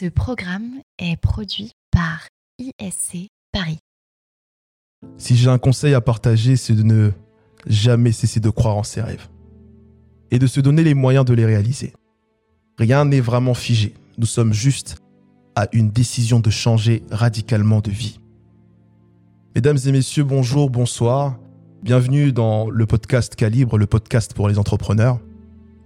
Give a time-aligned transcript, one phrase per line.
[0.00, 2.26] Ce programme est produit par
[2.58, 3.80] ISC Paris.
[5.18, 7.10] Si j'ai un conseil à partager, c'est de ne
[7.66, 9.28] jamais cesser de croire en ses rêves
[10.30, 11.92] et de se donner les moyens de les réaliser.
[12.78, 13.92] Rien n'est vraiment figé.
[14.16, 14.96] Nous sommes juste
[15.54, 18.20] à une décision de changer radicalement de vie.
[19.54, 21.38] Mesdames et messieurs, bonjour, bonsoir.
[21.82, 25.20] Bienvenue dans le podcast Calibre, le podcast pour les entrepreneurs.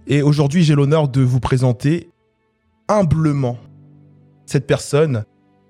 [0.07, 2.09] Et aujourd'hui, j'ai l'honneur de vous présenter
[2.87, 3.57] humblement
[4.45, 5.25] cette personne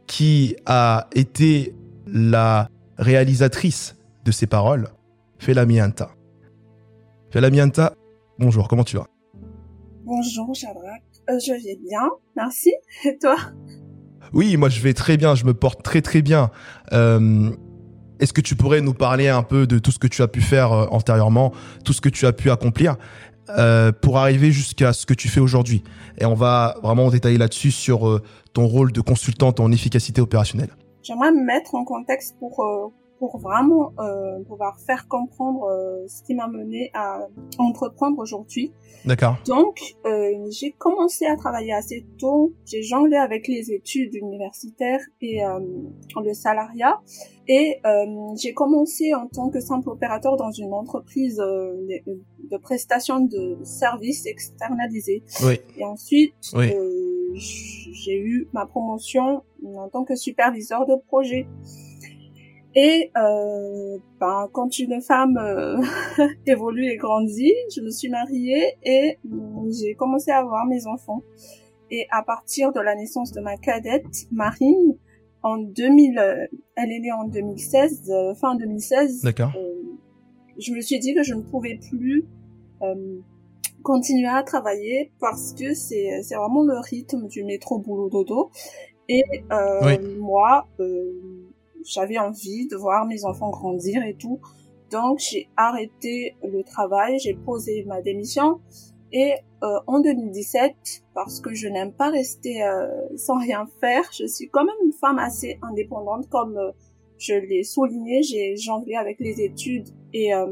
[0.08, 1.76] qui a été
[2.08, 4.90] la réalisatrice de ces paroles,
[5.40, 6.12] Felamianta.
[7.32, 7.94] Felamianta,
[8.40, 9.08] bonjour, comment tu vas?
[10.04, 12.72] Bonjour Shadrach, euh, je vais bien, merci.
[13.06, 13.36] Et toi?
[14.34, 16.52] Oui, moi je vais très bien, je me porte très très bien.
[16.94, 17.52] Euh,
[18.20, 20.42] Est-ce que tu pourrais nous parler un peu de tout ce que tu as pu
[20.42, 22.98] faire euh, antérieurement, tout ce que tu as pu accomplir?
[23.50, 25.84] Euh, pour arriver jusqu'à ce que tu fais aujourd'hui
[26.18, 28.22] Et on va vraiment détailler là-dessus sur euh,
[28.54, 30.70] ton rôle de consultante en efficacité opérationnelle.
[31.04, 32.88] J'aimerais me mettre en contexte pour euh,
[33.20, 37.28] pour vraiment euh, pouvoir faire comprendre euh, ce qui m'a mené à
[37.58, 38.74] entreprendre aujourd'hui.
[39.06, 39.36] D'accord.
[39.48, 42.54] Donc, euh, j'ai commencé à travailler assez tôt.
[42.66, 45.60] J'ai jonglé avec les études universitaires et euh,
[46.24, 47.00] le salariat.
[47.48, 48.06] Et euh,
[48.42, 51.76] j'ai commencé en tant que simple opérateur dans une entreprise euh,
[52.52, 55.24] de, prestation de services externalisés.
[55.46, 55.60] Oui.
[55.78, 56.74] Et ensuite, Oui.
[56.74, 61.48] euh, j'ai eu ma promotion en tant que superviseur de projet.
[62.76, 65.82] Et euh, ben, quand une femme euh,
[66.46, 69.18] évolue et grandit, je me suis mariée et
[69.80, 71.22] j'ai commencé à avoir mes enfants.
[71.90, 74.98] Et à partir de la naissance de ma cadette, Marine,
[75.44, 79.52] en 2000, euh, elle est née en 2016, euh, fin 2016, D'accord.
[79.56, 79.84] euh,
[80.58, 82.26] je me suis dit que je ne pouvais plus
[82.82, 83.20] euh,
[83.84, 88.50] continuer à travailler parce que c'est c'est vraiment le rythme du métro boulot dodo
[89.08, 90.16] et euh, Oui.
[90.18, 91.12] moi euh,
[91.86, 94.40] j'avais envie de voir mes enfants grandir et tout
[94.92, 98.60] donc j'ai arrêté le travail j'ai posé ma démission
[99.12, 99.34] et
[99.64, 100.76] euh, en 2017
[101.14, 104.94] parce que je n'aime pas rester euh, sans rien faire je suis quand même une
[104.94, 106.72] femme assez indépendante comme euh,
[107.18, 110.46] je l'ai souligné, j'ai jonglé avec les études et euh,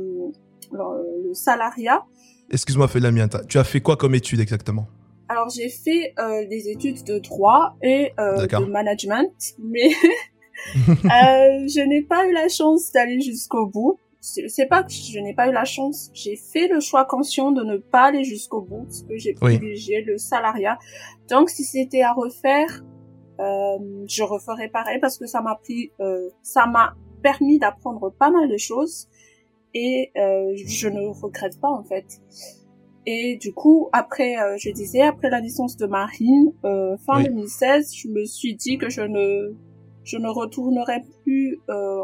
[0.72, 2.06] le, le salariat.
[2.50, 3.44] Excuse-moi, Felamianta.
[3.46, 4.88] Tu as fait quoi comme étude exactement?
[5.30, 9.90] Alors j'ai fait euh, des études de droit et euh, de management, mais
[10.76, 13.98] je n'ai pas eu la chance d'aller jusqu'au bout.
[14.22, 17.62] C'est pas que je n'ai pas eu la chance, j'ai fait le choix conscient de
[17.62, 19.58] ne pas aller jusqu'au bout parce que j'ai Oui.
[19.58, 20.80] privilégié le salariat.
[21.30, 22.86] Donc si c'était à refaire,
[23.42, 28.32] euh, je referais pareil parce que ça m'a pris, euh, ça m'a permis d'apprendre pas
[28.32, 29.10] mal de choses
[29.74, 32.06] et euh, je ne regrette pas en fait.
[33.06, 37.26] Et du coup, après, euh, je disais, après la licence de Marine, euh, fin Oui.
[37.28, 39.54] 2016, je me suis dit que je ne,
[40.04, 42.04] je ne retournerai plus euh,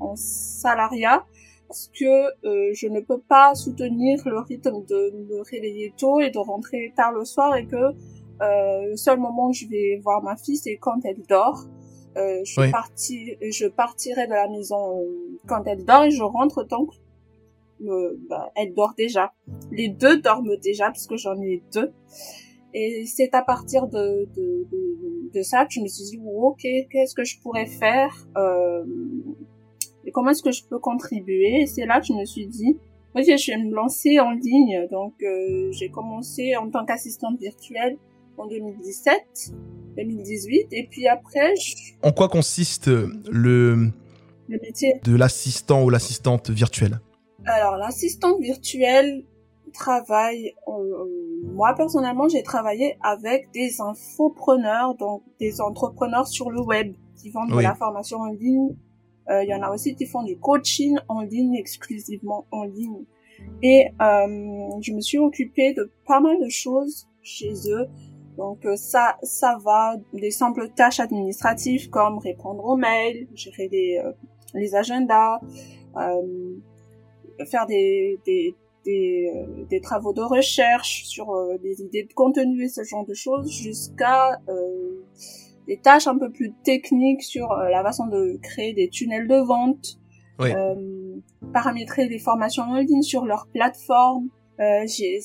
[0.00, 1.24] en salariat
[1.68, 6.30] parce que euh, je ne peux pas soutenir le rythme de me réveiller tôt et
[6.30, 10.22] de rentrer tard le soir et que euh, le seul moment où je vais voir
[10.22, 11.64] ma fille, c'est quand elle dort.
[12.18, 12.70] Euh, je, Oui.
[12.70, 16.90] parti, je partirai de la maison euh, quand elle dort et je rentre donc
[17.86, 19.32] euh, bah, elle dort déjà.
[19.70, 21.90] Les deux dorment déjà parce que j'en ai deux.
[22.74, 26.62] Et c'est à partir de, de, de, de ça que je me suis dit, ok,
[26.90, 28.84] qu'est-ce que je pourrais faire euh,
[30.04, 31.60] et comment est-ce que je peux contribuer?
[31.62, 32.76] Et c'est là que je me suis dit,
[33.14, 34.88] ok, je vais me lancer en ligne.
[34.90, 37.96] Donc euh, j'ai commencé en tant qu'assistante virtuelle
[38.38, 39.52] en 2017,
[39.96, 43.90] 2018, et puis après, je- En quoi consiste le
[44.48, 44.94] le métier?
[45.04, 46.98] de l'assistant ou l'assistante virtuelle?
[47.44, 49.24] Alors, l'assistante virtuelle
[49.70, 51.04] travaille, euh,
[51.44, 57.52] moi personnellement, j'ai travaillé avec des infopreneurs, donc des entrepreneurs sur le web qui vendent
[57.52, 58.74] de la formation en ligne.
[59.30, 63.04] Euh, Il y en a aussi qui font du coaching en ligne, exclusivement en ligne.
[63.62, 67.88] Et euh, je me suis occupée de pas mal de choses chez eux.
[68.36, 74.00] Donc euh, ça, ça va des simples tâches administratives comme répondre aux mails, gérer les,
[74.04, 74.12] euh,
[74.54, 75.40] les agendas,
[75.96, 76.56] euh,
[77.50, 78.54] faire des, des,
[78.84, 83.06] des, euh, des travaux de recherche sur euh, des idées de contenu et ce genre
[83.06, 85.04] de choses, jusqu'à euh,
[85.66, 89.36] des tâches un peu plus techniques sur euh, la façon de créer des tunnels de
[89.36, 89.98] vente,
[90.38, 90.52] Oui.
[90.52, 91.16] euh,
[91.52, 94.28] paramétrer les formations en ligne sur leur plateforme.
[94.60, 95.18] Euh, j'ai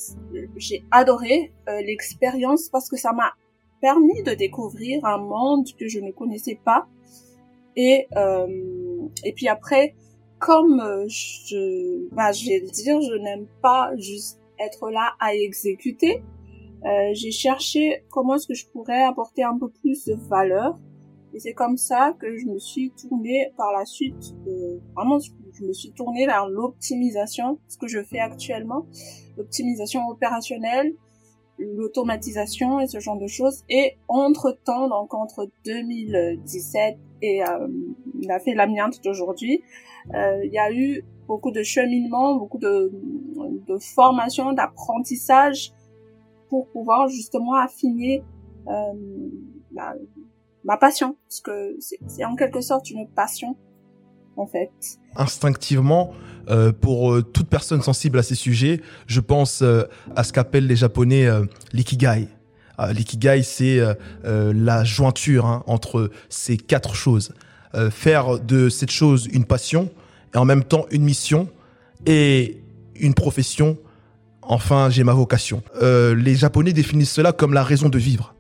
[0.56, 3.34] j'ai adoré euh, l'expérience parce que ça m'a
[3.82, 6.88] permis de découvrir un monde que je ne connaissais pas
[7.76, 8.48] et euh,
[9.24, 9.94] et puis après
[10.40, 15.34] comme euh, je bah je vais le dire je n'aime pas juste être là à
[15.34, 16.24] exécuter
[16.86, 20.78] euh, j'ai cherché comment est-ce que je pourrais apporter un peu plus de valeur.
[21.34, 25.64] Et c'est comme ça que je me suis tournée par la suite, euh, vraiment, je
[25.66, 28.86] me suis tournée vers l'optimisation, ce que je fais actuellement,
[29.38, 30.96] l'optimisation opérationnelle,
[31.60, 33.64] l'automatisation et ce genre de choses.
[33.70, 37.68] Et entre-temps, donc entre 2017 et euh,
[38.22, 38.56] la fait
[39.04, 39.64] d'aujourd'hui,
[40.14, 42.92] il y a eu beaucoup de cheminement, beaucoup de,
[43.68, 45.74] de formation, d'apprentissage
[46.50, 48.24] pour pouvoir justement affiner
[48.68, 48.94] euh,
[49.72, 49.94] ma,
[50.64, 51.78] ma, passion, parce que
[52.08, 53.56] c'est en quelque sorte une passion
[54.38, 54.70] en fait.
[55.16, 56.14] Instinctivement,
[56.50, 59.84] euh, pour euh, toute personne sensible à ces sujets, je pense euh,
[60.16, 62.28] à ce qu'appellent les Japonais euh, l'ikigai.
[62.92, 63.80] l'ikigai, c'est
[64.24, 67.34] la jointure hein, entre ces quatre choses.
[67.92, 69.90] Faire de cette chose une passion
[70.34, 71.48] et en même temps une mission
[72.06, 72.58] et
[72.96, 73.78] une profession
[74.50, 75.62] Enfin, j'ai ma vocation.
[75.82, 78.34] Euh, les Japonais définissent cela comme la raison de vivre.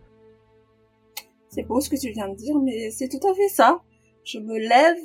[1.50, 3.82] C'est beau ce que tu viens de dire, mais c'est tout à fait ça.
[4.24, 4.98] Je me lève,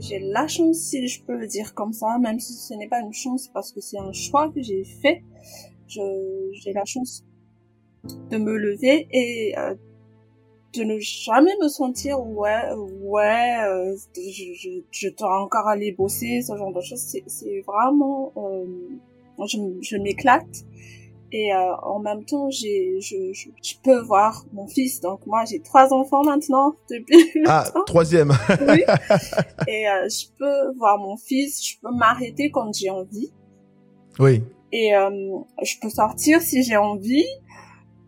[0.00, 3.00] j'ai la chance, si je peux le dire comme ça, même si ce n'est pas
[3.00, 5.22] une chance parce que c'est un choix que j'ai fait.
[5.86, 7.24] J'ai la chance
[8.30, 9.74] de me lever et euh,
[10.72, 12.62] de ne jamais me sentir ouais
[13.02, 17.16] ouais euh, je, je, je dois encore aller bosser ce genre de choses.
[17.26, 18.66] C'est vraiment euh,
[19.46, 20.64] je, je m'éclate.
[21.32, 25.00] Et euh, en même temps j'ai je, je, je, peux voir mon fils.
[25.00, 28.32] Donc moi j'ai trois enfants maintenant depuis ah troisième.
[28.68, 28.82] Oui.
[29.68, 31.64] Et euh, je peux voir mon fils.
[31.64, 33.32] Je peux m'arrêter quand j'ai envie.
[34.18, 34.42] Oui.
[34.72, 37.26] Et euh, je peux sortir si j'ai envie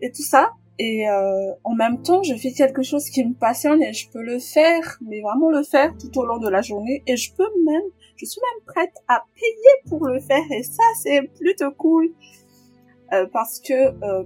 [0.00, 0.50] et tout ça
[0.82, 4.20] et euh, en même temps je fais quelque chose qui me passionne et je peux
[4.20, 7.48] le faire mais vraiment le faire tout au long de la journée et je peux
[7.64, 12.10] même je suis même prête à payer pour le faire et ça c'est plutôt cool
[13.12, 14.24] euh, parce que euh,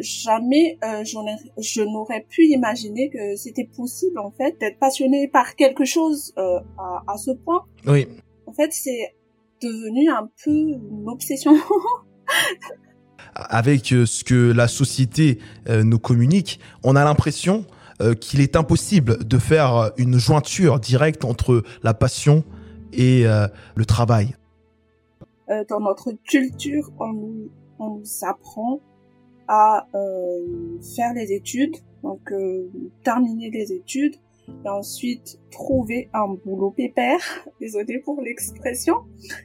[0.00, 6.32] jamais je n'aurais pu imaginer que c'était possible en fait d'être passionné par quelque chose
[6.36, 7.64] à, à, ce point.
[7.88, 8.06] Oui.
[8.46, 9.16] En fait c'est
[9.60, 11.54] devenu un peu une obsession.
[13.34, 15.38] Avec euh, ce que la société
[15.68, 17.64] euh, nous communique, on a l'impression
[18.18, 22.44] qu'il est impossible de faire une jointure directe entre la passion
[22.92, 24.36] et euh, le travail.
[25.50, 28.80] Euh, Dans notre culture, on nous, on apprend
[29.48, 32.70] à euh, faire les études, donc euh,
[33.02, 34.14] terminer les études,
[34.64, 37.20] et ensuite trouver un boulot pépère,
[37.60, 38.96] désolé pour l'expression,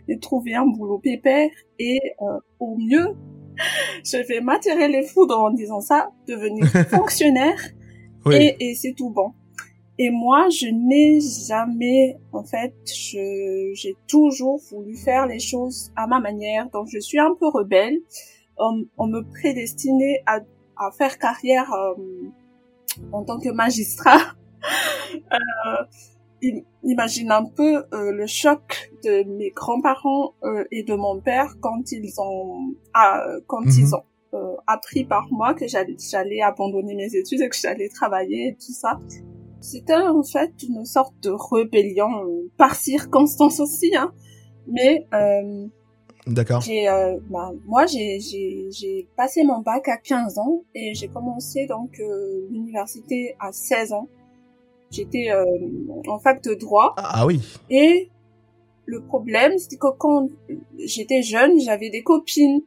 [0.08, 1.50] et trouver un boulot pépère
[1.80, 3.16] et euh, au mieux,
[4.04, 7.60] je vais m'attirer les foudres en disant ça, devenir fonctionnaire
[8.26, 8.36] oui.
[8.36, 9.34] et, et c'est tout bon.
[9.98, 16.20] Et moi, je n'ai jamais, en fait, j'ai toujours voulu faire les choses à ma
[16.20, 16.70] manière.
[16.72, 18.00] Donc, je suis un peu rebelle.
[18.58, 20.40] On, on me prédestinait à,
[20.78, 21.94] à faire carrière euh,
[23.14, 24.20] en tant que magistrat.
[25.32, 25.38] euh,
[26.84, 31.92] imagine un peu euh, le choc de mes grands-parents euh, et de mon père quand
[31.92, 33.80] ils ont, ah, quand mm -hmm.
[33.80, 34.04] ils ont
[34.34, 38.76] euh, appris par moi que j'allais abandonner mes études et que j'allais travailler et tout
[38.84, 39.00] ça.
[39.62, 44.12] C'était en fait une sorte de rébellion euh, par circonstance aussi, hein.
[44.68, 45.68] Mais euh,
[46.28, 46.64] D'accord.
[46.68, 52.48] Euh, bah, moi, j'ai, passé mon bac à 15 ans et j'ai commencé donc euh,
[52.50, 54.08] l'université à 16 ans.
[54.96, 55.46] J'étais euh,
[56.08, 56.94] en fac de droit.
[56.98, 57.42] Ah oui.
[57.70, 58.10] Et
[58.86, 60.30] le problème, c'était que quand
[60.80, 62.62] j'étais jeune, j'avais des copines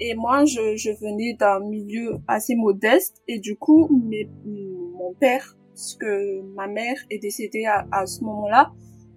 [0.00, 5.56] et moi, je, je venais d'un milieu assez modeste et du coup, mes, mon père
[5.74, 8.72] parce que ma mère est décédée à, à ce moment-là.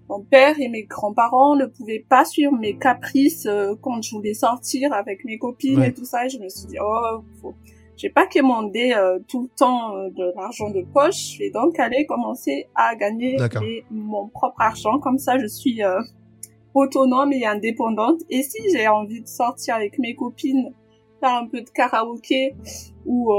[0.09, 4.33] Mon père et mes grands-parents ne pouvaient pas suivre mes caprices euh, quand je voulais
[4.33, 5.89] sortir avec mes copines ouais.
[5.89, 6.25] et tout ça.
[6.25, 7.53] Et je me suis dit, oh, faut...
[7.97, 11.33] j'ai pas quémandé euh, tout le temps euh, de l'argent de poche.
[11.33, 13.37] Je vais donc aller commencer à gagner
[13.89, 14.99] mon propre argent.
[14.99, 15.99] Comme ça, je suis euh,
[16.75, 18.21] autonome et indépendante.
[18.29, 20.73] Et si j'ai envie de sortir avec mes copines,
[21.19, 22.55] faire un peu de karaoké
[23.05, 23.33] ou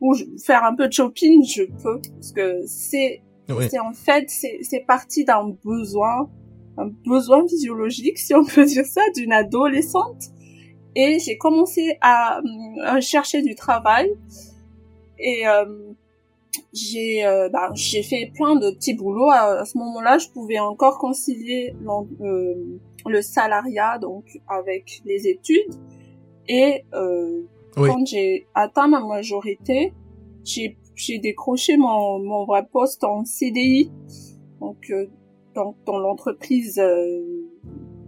[0.00, 0.14] ou
[0.44, 3.66] faire un peu de shopping, je peux parce que c'est oui.
[3.70, 6.30] c'est en fait c'est c'est parti d'un besoin
[6.78, 10.32] un besoin physiologique si on peut dire ça d'une adolescente
[10.94, 12.40] et j'ai commencé à,
[12.84, 14.12] à, chercher du travail
[15.18, 15.92] et euh,
[16.72, 20.58] j'ai euh, bah, j'ai fait plein de petits boulots à, à ce moment-là je pouvais
[20.58, 21.74] encore concilier
[22.20, 22.54] euh,
[23.06, 25.74] le salariat donc avec les études
[26.48, 27.42] et euh,
[27.76, 27.88] oui.
[27.88, 29.92] Quand j'ai atteint ma majorité,
[30.44, 33.90] j'ai j'ai décroché mon mon vrai poste en CDI.
[34.60, 35.06] Donc euh,
[35.54, 37.41] dans, dans l'entreprise euh,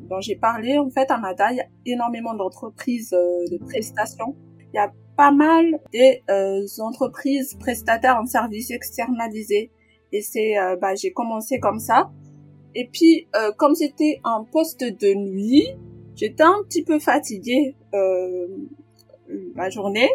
[0.08, 4.37] dont j'ai parlé, en fait, à Mada, il y a énormément d'entreprises euh, de prestations
[4.75, 9.70] il y a pas mal des euh, entreprises prestataires en services externalisés.
[10.12, 12.11] Et c'est, euh, bah, j'ai commencé comme ça.
[12.75, 15.68] Et puis, euh, comme c'était un poste de nuit,
[16.16, 17.76] j'étais un petit peu fatiguée
[19.54, 20.11] la journée.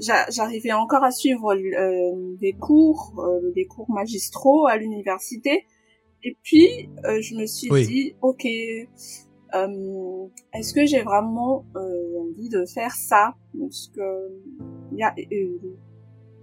[0.00, 3.24] J'arrivais encore à suivre des cours,
[3.54, 5.64] des cours magistraux à l'université.
[6.24, 8.46] Et puis, je me suis dit, ok,
[9.54, 13.34] euh, est-ce que j'ai vraiment euh, envie de faire ça?
[13.58, 14.42] Parce que
[14.92, 15.58] y a, euh,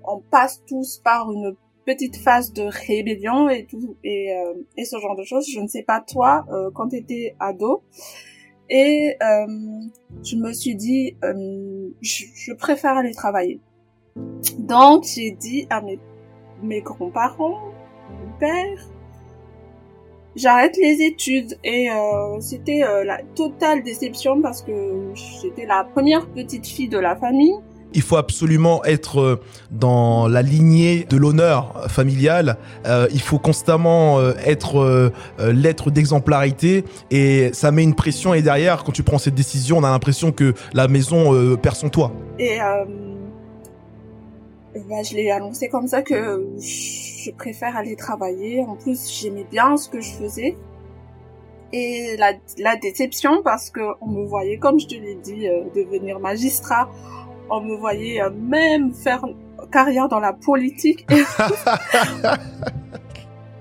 [0.04, 1.56] on passe tous par une
[1.86, 4.34] petite phase de rébellion et tout et,
[4.76, 5.48] et ce genre de choses.
[5.48, 7.84] Je ne sais pas toi quand tu étais ado.
[8.70, 13.60] Et je me suis dit, je, je, préfère aller travailler.
[14.58, 16.00] Donc j'ai dit à mes,
[16.64, 17.60] mes grands-parents,
[18.10, 18.90] mon père,
[20.36, 24.72] j'arrête les études et euh, c'était euh, la totale déception parce que
[25.42, 27.56] j'étais la première petite fille de la famille.
[27.94, 32.58] Il faut absolument être euh, dans la lignée de l'honneur familial.
[32.86, 38.34] il faut constamment être l'être d'exemplarité et ça met une pression.
[38.34, 41.90] Et derrière, quand tu prends cette décision, on a l'impression que la maison perd son
[41.90, 42.12] toit.
[42.38, 42.60] Et
[44.76, 48.62] bah, je l'ai annoncé comme ça que je préfère aller travailler.
[48.62, 50.58] En plus, j'aimais bien ce que je faisais.
[51.72, 55.64] Et la, la déception parce que on me voyait, comme je te l'ai dit, euh,
[55.76, 56.90] devenir magistrat.
[57.50, 59.26] On me voyait euh, même faire
[59.72, 61.08] carrière dans la politique.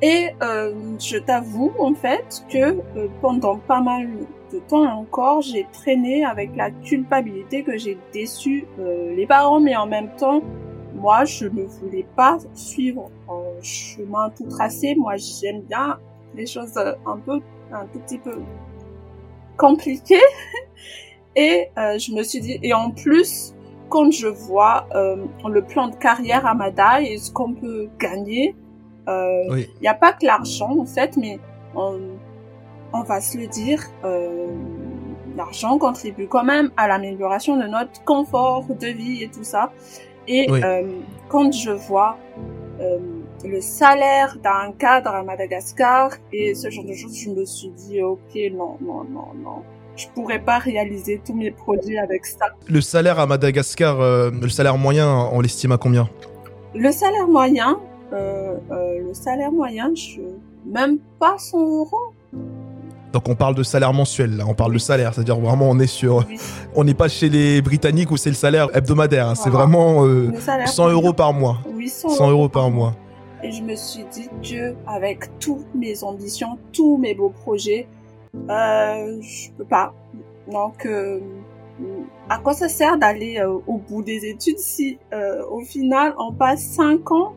[0.03, 2.77] Et euh, je t'avoue en fait que
[3.23, 4.09] pendant pas mal
[4.53, 9.87] de temps encore, j'ai traîné avec la culpabilité que j'ai déçu les parents, mais en
[9.87, 10.43] même temps,
[10.95, 14.95] moi, je ne voulais pas suivre un chemin tout tracé.
[14.95, 15.99] Moi, j'aime bien
[16.35, 17.41] les choses un peu,
[17.73, 18.41] un tout petit peu
[19.57, 20.21] compliquées.
[21.37, 23.55] Et euh, je me suis dit, et en plus,
[23.89, 25.17] quand je vois euh,
[25.49, 28.55] le plan de carrière à Madaï et ce qu'on peut gagner,
[29.09, 31.41] euh, il n'y a pas que l'argent en fait, mais
[31.75, 31.99] on,
[32.93, 33.83] on va se le dire,
[35.37, 39.73] l'argent contribue quand même à l'amélioration de notre confort de vie et tout ça.
[40.27, 40.83] Et euh,
[41.29, 42.17] quand je vois
[42.81, 42.99] euh,
[43.45, 48.03] le salaire d'un cadre à Madagascar et ce genre de choses, je me suis dit,
[48.03, 49.63] ok, non, non, non, non.
[49.97, 52.47] Je pourrais pas réaliser tous mes produits avec ça.
[52.69, 56.09] Le salaire à Madagascar, euh, le salaire moyen, on l'estime à combien?
[56.75, 57.79] Le salaire moyen,
[58.13, 60.21] euh, euh, le salaire moyen, je
[60.67, 62.13] même pas 100 euros.
[63.15, 64.45] Donc on parle de salaire mensuel, là.
[64.49, 66.27] on parle de salaire, c'est-à-dire vraiment on est sur,
[66.75, 69.35] on n'est pas chez les Britanniques où c'est le salaire hebdomadaire, hein.
[69.37, 70.01] c'est vraiment
[70.67, 71.59] 100 euh, euros par mois.
[71.87, 72.97] 100, euros par mois.
[73.45, 77.87] Et je me suis dit que avec toutes mes ambitions, tous mes beaux projets,
[78.51, 79.95] euh, je peux pas.
[80.51, 81.21] Donc euh,
[82.29, 84.99] à quoi ça sert d'aller euh, au bout des études si
[85.51, 87.35] au final on passe 5 ans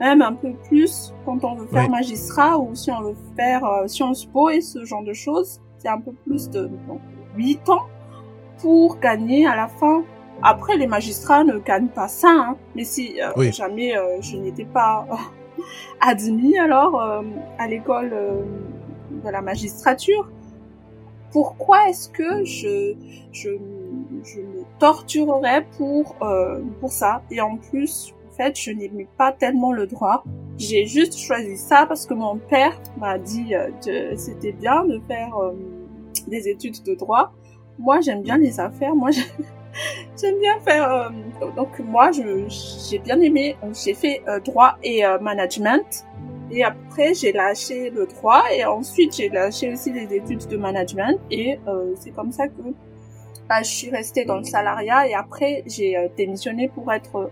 [0.00, 3.86] même un peu plus quand on veut faire magistrat ou si on veut faire euh,
[3.86, 5.60] Sciences Po et ce genre de choses.
[5.78, 7.00] C'est un peu plus de donc,
[7.36, 7.86] 8 ans
[8.58, 10.04] pour gagner à la fin.
[10.42, 14.64] Après, les magistrats ne gagnent pas ça, hein, mais si euh, jamais euh, je n'étais
[14.64, 15.06] pas
[16.00, 17.22] admis alors euh,
[17.58, 20.28] à l'école de la magistrature,
[21.32, 22.94] pourquoi est-ce que je,
[23.32, 23.50] je,
[24.24, 26.16] je me torturerais pour,
[26.80, 27.22] pour ça?
[27.30, 30.24] Et en plus, fait, je n'aimais pas tellement le droit.
[30.58, 35.00] J'ai juste choisi ça parce que mon père m'a dit euh, que c'était bien de
[35.06, 35.52] faire euh,
[36.28, 37.32] des études de droit.
[37.78, 38.94] Moi, j'aime bien les affaires.
[38.94, 39.10] Moi,
[40.20, 40.90] j'aime bien faire.
[40.90, 41.10] Euh,
[41.54, 43.56] donc moi, j'ai bien aimé.
[43.84, 46.06] J'ai fait droit et management.
[46.50, 51.18] Et après, j'ai lâché le droit et ensuite j'ai lâché aussi les études de management.
[51.30, 51.58] Et
[51.96, 52.62] c'est comme ça que
[53.48, 57.30] bah, je suis restée dans le salariat et après j'ai démissionné pour être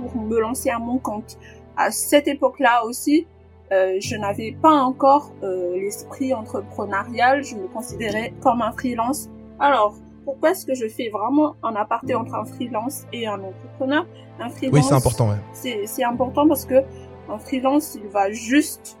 [0.00, 1.38] pour me lancer à mon compte.
[1.76, 3.26] À cette époque-là aussi,
[3.72, 9.28] euh, je n'avais pas encore euh, l'esprit entrepreneurial, je me considérais comme un freelance.
[9.60, 14.06] Alors, pourquoi est-ce que je fais vraiment un aparté entre un freelance et un entrepreneur?
[14.40, 15.30] Un freelance, oui, c'est important.
[15.30, 15.84] Ouais.
[15.86, 16.82] C'est important parce que
[17.28, 18.98] un freelance, il va juste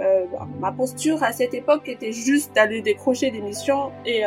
[0.00, 0.24] euh,
[0.60, 4.22] ma posture à cette époque était juste d'aller décrocher des missions et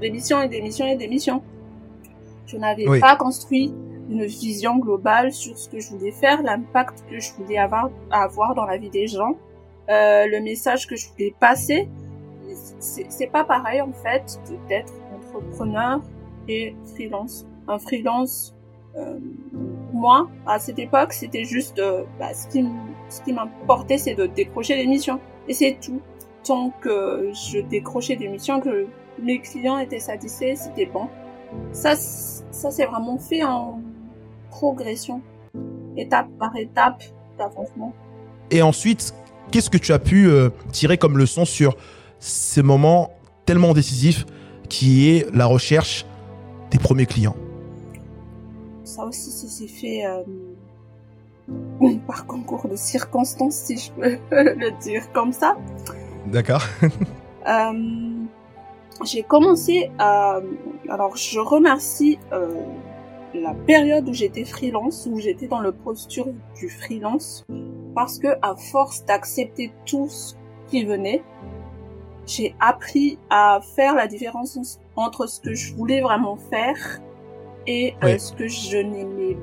[0.00, 1.42] des missions et des missions et des missions.
[2.46, 3.74] Je n'avais pas construit
[4.08, 8.54] une vision globale sur ce que je voulais faire, l'impact que je voulais avoir, avoir
[8.54, 9.36] dans la vie des gens,
[9.88, 11.88] euh, le message que je voulais passer.
[12.78, 16.00] C'est pas pareil en fait d'être entrepreneur
[16.48, 17.46] et freelance.
[17.68, 18.54] Un freelance,
[18.96, 19.18] euh,
[19.92, 24.86] moi à cette époque, c'était juste euh, bah, ce qui m'importait, c'est de décrocher des
[24.86, 26.00] missions et c'est tout.
[26.44, 28.86] Tant que je décrochais des missions, que
[29.20, 31.08] mes clients étaient satisfaits, c'était bon.
[31.72, 33.80] ça, ça s'est vraiment fait en
[34.56, 35.20] progression,
[35.98, 37.02] étape par étape
[37.36, 37.92] d'avancement.
[38.50, 39.14] Et ensuite,
[39.50, 41.76] qu'est-ce que tu as pu euh, tirer comme leçon sur
[42.20, 43.10] ces moments
[43.44, 44.24] tellement décisifs
[44.70, 46.06] qui est la recherche
[46.70, 47.36] des premiers clients?
[48.84, 50.22] Ça aussi, ça s'est fait euh,
[52.06, 55.54] par concours de circonstances, si je peux le dire comme ça.
[56.28, 56.62] D'accord.
[57.46, 58.24] euh,
[59.04, 60.40] j'ai commencé à...
[60.88, 62.18] Alors, je remercie
[63.34, 66.28] la période où j'étais freelance, où j'étais dans le posture
[66.58, 67.46] du freelance,
[67.94, 70.34] parce que à force d'accepter tout ce
[70.68, 71.22] qui venait,
[72.26, 77.00] j'ai appris à faire la différence entre ce que je voulais vraiment faire
[77.66, 79.36] et euh, ce que je n'aimais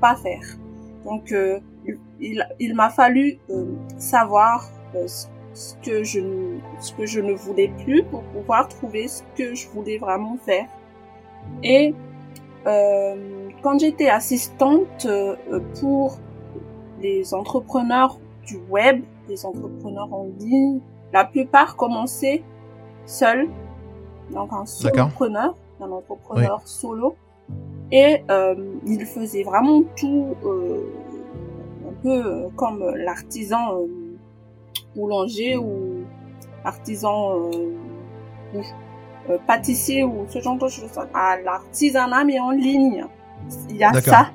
[0.00, 0.44] pas faire.
[1.04, 1.60] Donc, euh,
[2.20, 4.68] il, il m'a fallu euh, savoir
[5.06, 6.20] ce ce que je
[6.80, 10.66] ce que je ne voulais plus pour pouvoir trouver ce que je voulais vraiment faire.
[11.62, 11.94] Et
[12.66, 15.36] quand j'étais assistante euh,
[15.80, 16.18] pour
[17.00, 20.80] les entrepreneurs du web, les entrepreneurs en ligne,
[21.12, 22.42] la plupart commençaient
[23.04, 23.48] seuls,
[24.32, 27.16] donc un solopreneur, un entrepreneur solo,
[27.92, 28.54] et euh,
[28.84, 30.82] ils faisaient vraiment tout euh,
[31.88, 33.86] un peu euh, comme l'artisan euh,
[34.96, 36.04] boulanger ou
[36.64, 37.50] artisan euh,
[38.56, 38.62] euh,
[39.46, 40.90] pâtissier ou ce genre de choses.
[41.14, 43.04] À l'artisanat, mais en ligne.
[43.70, 44.30] Il y a ça.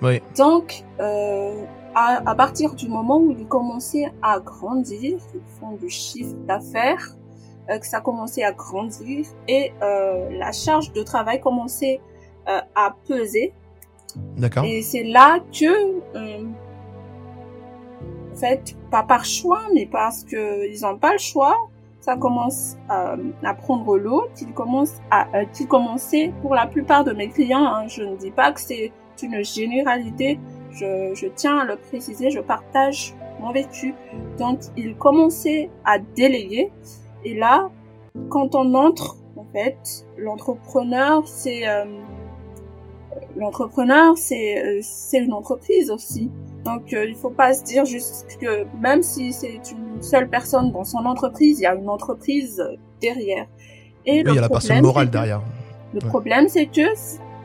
[0.00, 0.22] Oui.
[0.36, 5.90] Donc, euh, à, à, partir du moment où ils commençaient à grandir, ils font du
[5.90, 7.16] chiffre d'affaires,
[7.70, 12.00] euh, que ça commençait à grandir et euh, la charge de travail commençait
[12.48, 13.52] euh, à peser.
[14.38, 14.64] D'accord.
[14.64, 16.00] Et c'est là que
[18.34, 21.56] fait, pas par choix, mais parce que ils n'ont pas le choix,
[22.08, 27.04] ça commence euh, à prendre l'eau, qu'ils commencent à, euh, qu'ils commençaient pour la plupart
[27.04, 27.66] de mes clients.
[27.66, 30.40] Hein, je ne dis pas que c'est une généralité.
[30.72, 32.30] Je, tiens à le préciser.
[32.30, 33.94] Je partage mon vécu.
[34.38, 36.72] Donc, ils commençaient à déléguer.
[37.26, 37.68] Et là,
[38.30, 41.84] quand on entre, en fait, l'entrepreneur, c'est euh,
[43.36, 46.30] l'entrepreneur, c'est euh, c'est une entreprise aussi.
[46.64, 50.72] Donc, euh, il faut pas se dire juste que même si c'est une seule personne
[50.72, 52.62] dans son entreprise, il y a une entreprise
[53.00, 53.46] derrière.
[54.06, 55.42] Et oui, il y a la personne morale derrière.
[55.94, 56.08] Le ouais.
[56.08, 56.94] problème, c'est que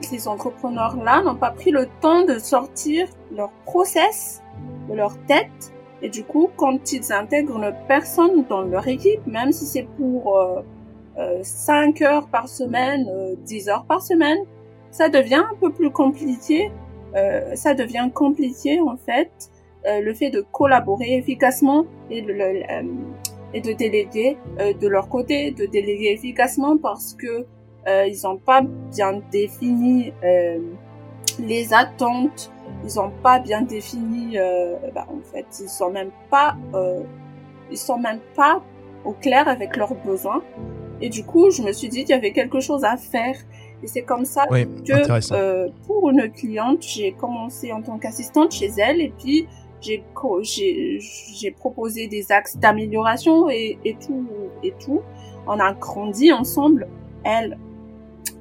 [0.02, 4.42] ces entrepreneurs-là n'ont pas pris le temps de sortir leur process
[4.90, 5.74] de leur tête.
[6.02, 10.38] Et du coup, quand ils intègrent une personne dans leur équipe, même si c'est pour
[10.38, 10.62] euh,
[11.18, 14.40] euh, 5 heures par semaine, euh, 10 heures par semaine,
[14.92, 16.72] ça devient un peu plus compliqué
[17.16, 19.32] euh, ça devient compliqué en fait
[19.86, 22.84] euh, le fait de collaborer efficacement et de, euh,
[23.54, 27.46] et de déléguer euh, de leur côté, de déléguer efficacement parce que
[27.88, 30.14] euh, ils n'ont pas bien défini
[31.40, 32.52] les attentes,
[32.86, 34.38] ils n'ont pas bien défini,
[34.94, 36.56] bah, en fait, ils sont même pas,
[37.72, 38.62] ils sont même pas
[39.04, 40.44] au clair avec leurs besoins.
[41.02, 43.36] Et du coup, je me suis dit qu'il y avait quelque chose à faire.
[43.84, 48.54] Et c'est comme ça oui, que euh, pour une cliente, j'ai commencé en tant qu'assistante
[48.54, 49.02] chez elle.
[49.02, 49.46] Et puis
[49.84, 54.26] j'ai j'ai proposé des axes d'amélioration et, et tout
[54.64, 55.02] et tout.
[55.48, 56.88] On a grandi ensemble,
[57.24, 57.58] elle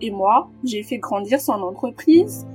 [0.00, 0.48] et moi.
[0.64, 2.46] J'ai fait grandir son entreprise.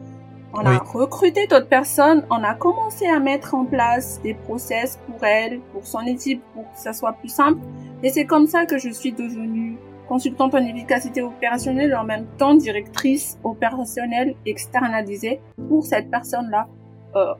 [0.53, 0.75] On oui.
[0.75, 2.25] a recruté d'autres personnes.
[2.29, 6.63] On a commencé à mettre en place des process pour elle, pour son équipe, pour
[6.71, 7.59] que ça soit plus simple.
[8.03, 12.25] Et c'est comme ça que je suis devenue consultante en efficacité opérationnelle et en même
[12.37, 16.67] temps directrice opérationnelle externalisée pour cette personne-là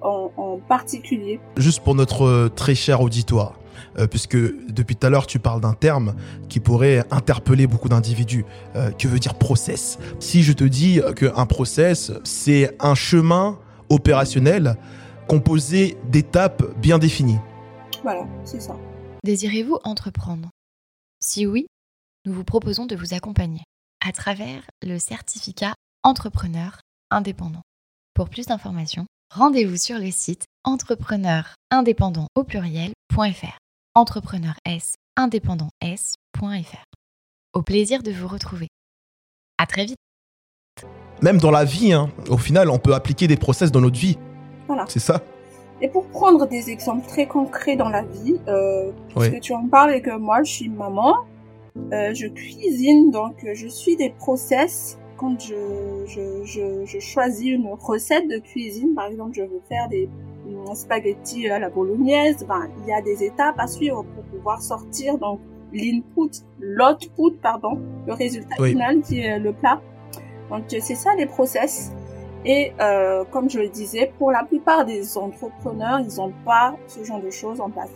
[0.02, 1.40] en, en, particulier.
[1.58, 3.60] Juste pour notre euh, très cher auditoire,
[3.98, 6.16] euh, puisque depuis tout à l'heure tu parles d'un terme
[6.50, 8.46] qui pourrait interpeller beaucoup d'individus.
[8.76, 10.00] Euh, que veut dire process?
[10.20, 13.60] Si je te dis qu'un process, c'est un chemin
[13.90, 14.76] opérationnel
[15.28, 17.40] composé d'étapes bien définies.
[18.04, 18.76] Voilà, c'est ça.
[19.24, 20.50] Désirez-vous entreprendre?
[21.20, 21.68] Si oui,
[22.26, 23.64] nous vous proposons de vous accompagner
[24.06, 27.62] à travers le certificat entrepreneur indépendant.
[28.14, 33.58] Pour plus d'informations, rendez-vous sur le site entrepreneur-indépendant au pluriel.fr.
[33.96, 36.84] Entrepreneur S indépendant S.fr.
[37.54, 38.68] Au plaisir de vous retrouver.
[39.58, 39.98] À très vite.
[41.22, 44.18] Même dans la vie, hein, au final, on peut appliquer des process dans notre vie.
[44.68, 44.86] Voilà.
[44.88, 45.22] C'est ça.
[45.82, 49.36] Et pour prendre des exemples très concrets dans la vie, euh, parce oui.
[49.36, 51.18] que tu en parles et que moi je suis maman,
[51.94, 54.97] euh, je cuisine, donc je suis des process.
[55.18, 59.90] Quand je, je, je, je, choisis une recette de cuisine, par exemple, je veux faire
[59.90, 60.08] des
[60.76, 65.18] spaghettis à la bolognaise, ben, il y a des étapes à suivre pour pouvoir sortir
[65.18, 65.40] donc
[65.74, 68.70] l'input, l'output, pardon, le résultat oui.
[68.70, 69.82] final qui est le plat.
[70.50, 71.92] Donc c'est ça les process.
[72.46, 77.04] Et euh, comme je le disais, pour la plupart des entrepreneurs, ils n'ont pas ce
[77.04, 77.90] genre de choses en place.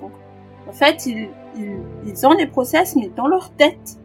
[0.67, 3.97] en fait, ils, ils, ils ont les process, mais dans leur tête.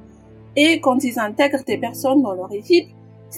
[0.54, 2.88] Et quand ils intègrent des personnes dans leur équipe,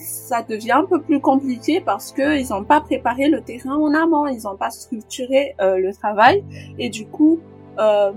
[0.04, 3.94] ça devient un peu plus compliqué parce que ils n'ont pas préparé le terrain en
[3.94, 6.44] amont, ils n'ont pas structuré euh, le travail.
[6.78, 7.40] Et du coup,
[7.78, 8.12] euh,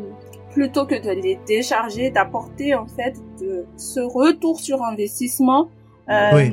[0.53, 5.69] plutôt que de les décharger, d'apporter en fait de ce retour sur investissement,
[6.09, 6.49] euh,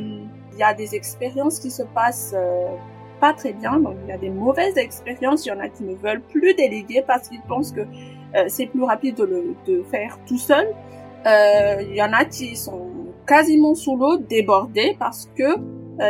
[0.52, 2.68] il y a des expériences qui se passent euh,
[3.20, 5.82] pas très bien, donc il y a des mauvaises expériences, il y en a qui
[5.82, 7.80] ne veulent plus déléguer parce qu'ils pensent que
[8.46, 10.68] c'est plus rapide de le de faire tout seul.
[11.26, 12.88] Il y en a qui sont
[13.26, 15.56] quasiment sous l'eau, débordés parce que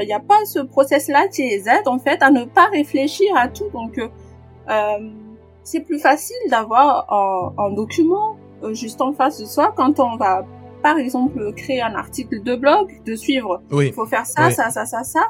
[0.00, 3.34] il n'y a pas ce process-là qui les aide en fait à ne pas réfléchir
[3.36, 3.68] à tout.
[3.72, 3.98] Donc
[5.68, 7.06] c'est plus facile d'avoir
[7.58, 10.46] un, document euh, juste en face de soi quand on va
[10.82, 13.60] par exemple créer un article de blog, de suivre.
[13.72, 15.26] Il faut faire ça, ça, ça, ça, ça,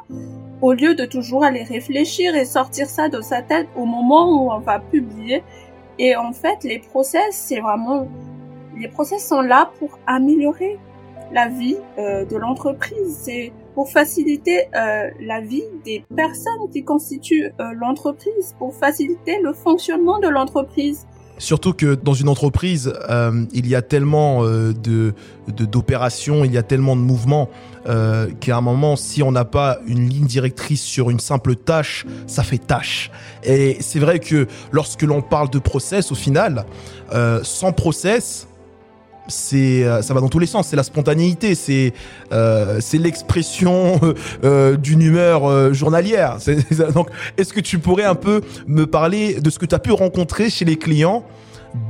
[0.63, 4.53] au lieu de toujours aller réfléchir et sortir ça de sa tête au moment où
[4.53, 5.43] on va publier.
[5.99, 8.07] Et en fait, les process, c'est vraiment,
[8.79, 10.79] les process sont là pour améliorer
[11.33, 13.19] la vie euh, de l'entreprise.
[13.23, 19.53] C'est pour faciliter euh, la vie des personnes qui constituent euh, l'entreprise, pour faciliter le
[19.53, 21.07] fonctionnement de l'entreprise.
[21.41, 22.93] Surtout que dans une entreprise,
[23.53, 25.15] il y a tellement de
[25.47, 27.49] d'opérations, il y a tellement de mouvements
[27.85, 32.43] qu'à un moment, si on n'a pas une ligne directrice sur une simple tâche, ça
[32.43, 33.13] fait tâche.
[33.45, 36.67] Et c'est vrai que lorsque l'on parle de process, au final,
[37.45, 38.49] sans process,
[39.29, 40.69] c'est euh, ça va dans tous les sens.
[40.69, 41.93] C'est la spontanéité, c'est
[42.33, 44.01] euh, c'est l'expression
[44.45, 46.39] euh, d'une humeur journalière.
[46.95, 49.93] donc, est-ce que tu pourrais un peu me parler de ce que tu as pu
[49.93, 51.25] rencontrer chez les clients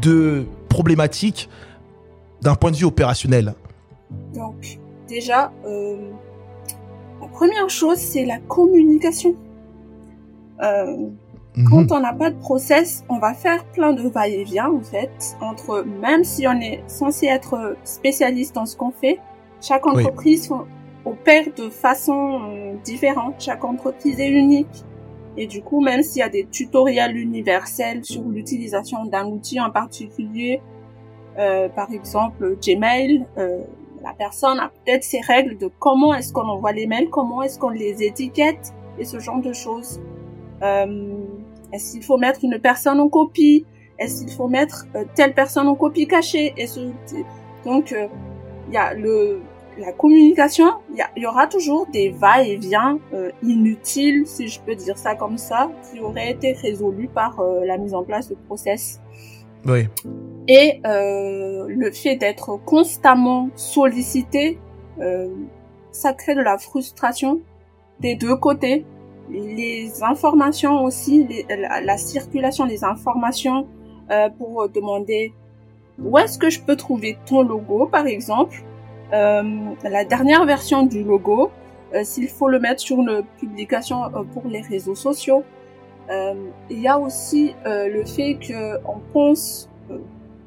[0.03, 1.49] de problématiques
[2.43, 3.55] d'un point de vue opérationnel?
[4.35, 9.35] Donc, déjà, la première chose, c'est la communication.
[11.67, 11.93] Quand mhm.
[11.93, 16.23] on n'a pas de process, on va faire plein de va-et-vient en fait entre même
[16.23, 19.19] si on est censé être spécialiste dans ce qu'on fait,
[19.61, 20.51] chaque entreprise
[21.05, 24.85] opère de façon euh, différente, chaque entreprise est unique.
[25.37, 29.71] Et du coup, même s'il y a des tutoriels universels sur l'utilisation d'un outil en
[29.71, 30.61] particulier,
[31.39, 33.63] euh, par exemple Gmail, euh,
[34.03, 37.59] la personne a peut-être ses règles de comment est-ce qu'on envoie les mails, comment est-ce
[37.59, 40.01] qu'on les étiquette et ce genre de choses.
[40.63, 41.25] Euh,
[41.73, 43.67] est-ce qu'il faut mettre une personne en copie?
[43.99, 46.55] Est-ce qu'il faut mettre euh, telle personne en copie cachée?
[46.57, 46.81] Et ce,
[47.65, 48.07] donc il euh,
[48.73, 49.41] y a le
[49.81, 55.15] la communication, il y, aura toujours des va-et-vient euh, inutiles, si je peux dire ça
[55.15, 59.01] comme ça, qui auraient été résolus par la mise en place de process.
[59.67, 59.87] Oui.
[60.49, 64.59] Et le fait d'être constamment sollicité,
[65.93, 67.41] ça crée de la frustration
[68.01, 68.85] des deux côtés
[69.31, 73.67] les informations aussi, la, circulation des informations
[74.11, 75.33] euh, pour demander
[76.03, 78.63] où est-ce que je peux trouver ton logo, par exemple,
[79.13, 79.43] euh,
[79.83, 81.51] la dernière version du logo,
[81.95, 85.43] euh, s'il faut le mettre sur une publication euh, pour les réseaux sociaux.
[86.11, 86.35] Euh,
[86.71, 89.69] il y a aussi le fait que on pense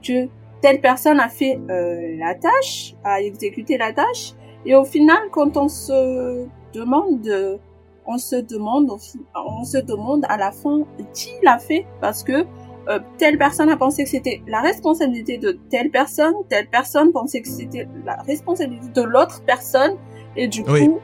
[0.04, 0.28] que
[0.62, 4.34] telle personne a fait la tâche, a exécuté la tâche,
[4.66, 7.60] et au final, quand on se demande
[8.06, 8.90] on se demande,
[9.36, 10.82] on se demande à la fin
[11.14, 12.46] qui l'a fait parce que
[12.90, 17.42] euh, telle personne a pensé que c'était la responsabilité de telle personne, telle personne pensait
[17.42, 19.98] que c'était la responsabilité de l'autre personne
[20.36, 21.00] et du coup,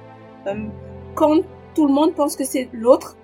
[0.48, 0.54] euh,
[1.14, 1.42] quand
[1.76, 3.16] tout le monde pense que c'est l'autre,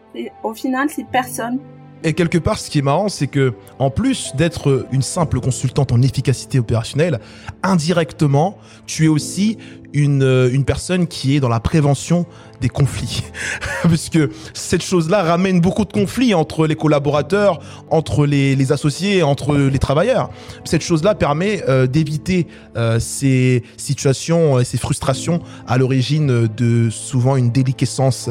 [0.44, 1.60] au final c'est personne.
[2.06, 5.94] Et quelque part, ce qui est marrant, c'est que en plus d'être une simple consultante
[5.94, 7.22] en efficacité opérationnelle,
[7.64, 9.58] indirectement, tu es aussi
[9.94, 12.26] une, euh, une personne qui est dans la prévention
[12.63, 13.23] des conflits.
[13.84, 14.19] Puisque
[14.54, 17.60] cette chose-là ramène beaucoup de conflits entre les collaborateurs,
[17.91, 20.30] entre les, les associés, entre les travailleurs.
[20.63, 22.47] Cette chose-là permet euh, d'éviter
[22.78, 28.30] euh, ces situations et ces frustrations à l'origine de souvent une déliquescence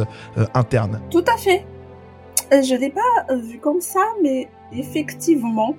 [0.55, 1.01] interne.
[1.11, 1.67] Tout à fait.
[2.51, 5.77] Je l'ai pas vu comme ça, mais effectivement.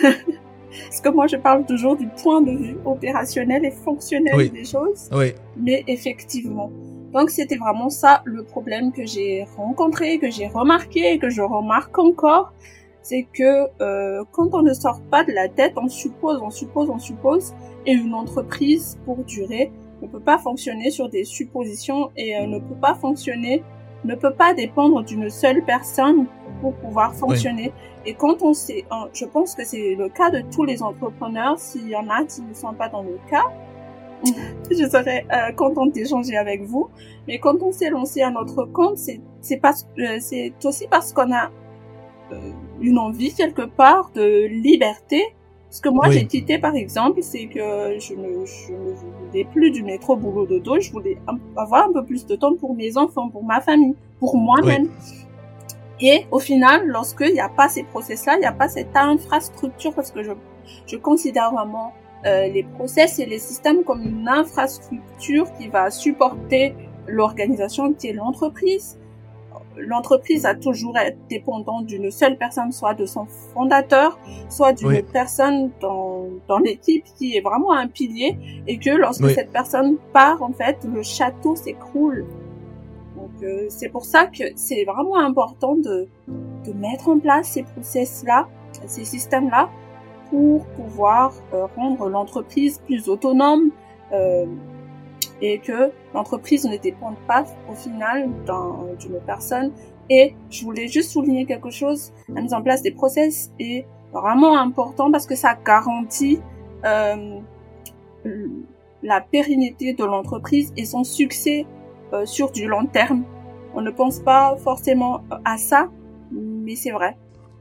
[0.02, 5.08] Parce que moi, je parle toujours du point de vue opérationnel et fonctionnel des choses.
[5.12, 5.32] Oui.
[5.56, 6.70] Mais effectivement.
[7.14, 11.96] Donc, c'était vraiment ça le problème que j'ai rencontré, que j'ai remarqué, que je remarque
[11.98, 12.52] encore.
[13.02, 16.90] C'est que euh, quand on ne sort pas de la tête, on suppose, on suppose,
[16.90, 17.54] on suppose.
[17.86, 19.70] Et une entreprise, pour durer,
[20.02, 23.62] ne peut pas fonctionner sur des suppositions et euh, ne peut pas fonctionner,
[24.04, 26.26] ne peut pas dépendre d'une seule personne
[26.60, 27.72] pour pouvoir fonctionner.
[28.06, 31.88] Et quand on sait, je pense que c'est le cas de tous les entrepreneurs, s'il
[31.88, 33.44] y en a qui ne sont pas dans le cas,
[34.70, 36.88] je serais euh, contente d'échanger avec vous.
[37.26, 41.50] Mais quand on s'est lancé à notre compte, c'est euh, c'est aussi parce qu'on a
[42.32, 45.22] euh, une envie quelque part de liberté.
[45.70, 49.72] Ce que moi j'ai quitté par exemple, c'est que je ne, je ne voulais plus
[49.72, 50.78] du métro boulot de dos.
[50.78, 51.18] Je voulais
[51.56, 54.88] avoir un peu plus de temps pour mes enfants, pour ma famille, pour moi-même.
[56.00, 59.94] Et au final, lorsqu'il n'y a pas ces process-là, il n'y a pas cette infrastructure,
[59.94, 60.32] parce que je,
[60.86, 61.92] je considère vraiment
[62.26, 66.74] euh, les process et les systèmes comme une infrastructure qui va supporter
[67.06, 68.98] l'organisation qui est l'entreprise.
[69.76, 75.70] L'entreprise a toujours été dépendante d'une seule personne, soit de son fondateur, soit d'une personne
[75.80, 80.52] dans, dans l'équipe qui est vraiment un pilier et que lorsque cette personne part, en
[80.52, 82.24] fait, le château s'écroule.
[83.16, 87.64] Donc euh, c'est pour ça que c'est vraiment important de, de mettre en place ces
[87.64, 88.48] process-là,
[88.86, 89.68] ces systèmes-là,
[90.34, 93.70] pour pouvoir euh, rendre l'entreprise plus autonome
[94.12, 94.46] euh,
[95.40, 98.28] et que l'entreprise ne dépende pas au final
[98.98, 99.70] d'une personne.
[100.10, 104.58] Et je voulais juste souligner quelque chose, la mise en place des process est vraiment
[104.58, 106.40] important parce que ça garantit
[106.84, 107.38] euh,
[109.04, 111.64] la pérennité de l'entreprise et son succès
[112.12, 113.22] euh, sur du long terme.
[113.72, 115.90] On ne pense pas forcément à ça,
[116.32, 117.16] mais c'est vrai.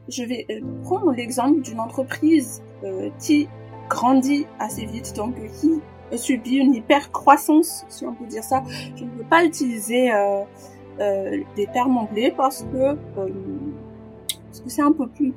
[0.09, 3.47] Je vais euh, prendre l'exemple d'une entreprise euh, qui
[3.89, 5.81] grandit assez vite, donc qui
[6.17, 8.63] subit une hyper croissance, si on peut dire ça.
[8.95, 10.11] Je ne veux pas utiliser
[10.99, 15.33] des termes anglais parce que parce que c'est un peu plus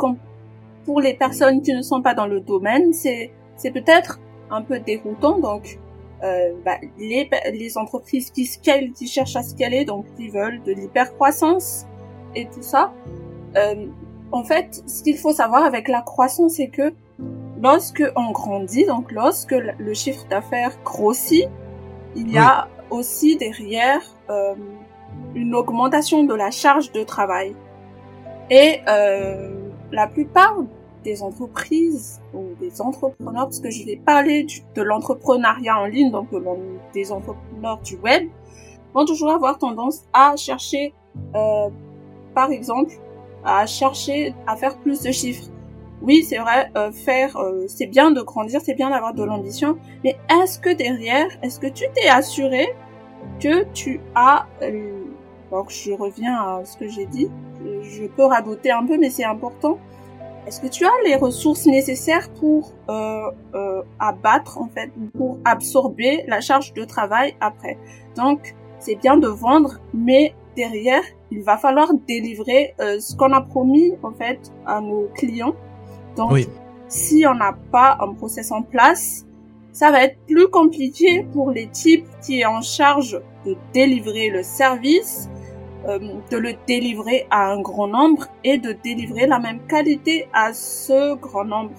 [0.85, 4.79] pour les personnes qui ne sont pas dans le domaine, c'est c'est peut-être un peu
[4.79, 5.39] déroutant.
[5.39, 5.79] Donc
[6.23, 10.73] euh, bah, les, les entreprises qui scalent, qui cherchent à scaler, donc qui veulent de
[10.73, 11.87] l'hypercroissance
[12.35, 12.93] et tout ça.
[13.57, 13.87] Euh,
[14.33, 16.93] en fait, ce qu'il faut savoir avec la croissance, c'est que
[17.63, 21.49] lorsque on grandit, donc lorsque le chiffre d'affaires grossit,
[22.15, 24.55] il y a aussi derrière euh,
[25.35, 27.55] une augmentation de la charge de travail.
[28.51, 29.53] Et euh,
[29.93, 30.57] la plupart
[31.05, 36.29] des entreprises ou des entrepreneurs, parce que je vais parler de l'entrepreneuriat en ligne, donc
[36.93, 38.29] des entrepreneurs du web,
[38.93, 40.95] vont toujours avoir tendance à chercher,
[41.35, 41.69] euh,
[42.35, 42.95] par exemple,
[43.47, 45.49] à chercher à faire plus de chiffres.
[46.03, 49.79] Oui, c'est vrai, euh, faire, euh, c'est bien de grandir, c'est bien d'avoir de l'ambition,
[50.05, 52.67] mais est-ce que derrière, est-ce que tu t'es assuré
[53.41, 54.47] que tu as,
[55.51, 57.29] donc je reviens à ce que j'ai dit,
[57.83, 59.79] je peux radoter un peu, mais c'est important,
[60.47, 66.25] est-ce que tu as les ressources nécessaires pour euh, euh, abattre en fait, pour absorber
[66.29, 67.79] la charge de travail après?
[68.15, 73.41] Donc c'est bien de vendre, mais derrière il va falloir délivrer euh, ce qu'on a
[73.41, 75.55] promis en fait à nos clients.
[76.17, 76.49] Donc
[76.89, 79.27] si on n'a pas un process en place,
[79.73, 85.29] ça va être plus compliqué pour l'équipe qui est en charge de délivrer le service
[85.89, 85.99] euh,
[86.31, 91.15] de le délivrer à un grand nombre et de délivrer la même qualité à ce
[91.15, 91.75] grand nombre.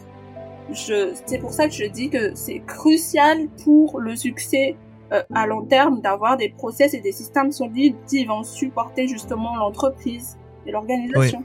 [0.74, 4.76] C'est pour ça que je dis que c'est crucial pour le succès
[5.14, 9.56] euh, à long terme d'avoir des process et des systèmes solides qui vont supporter justement
[9.56, 11.44] l'entreprise et l'organisation.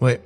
[0.00, 0.20] Ouais.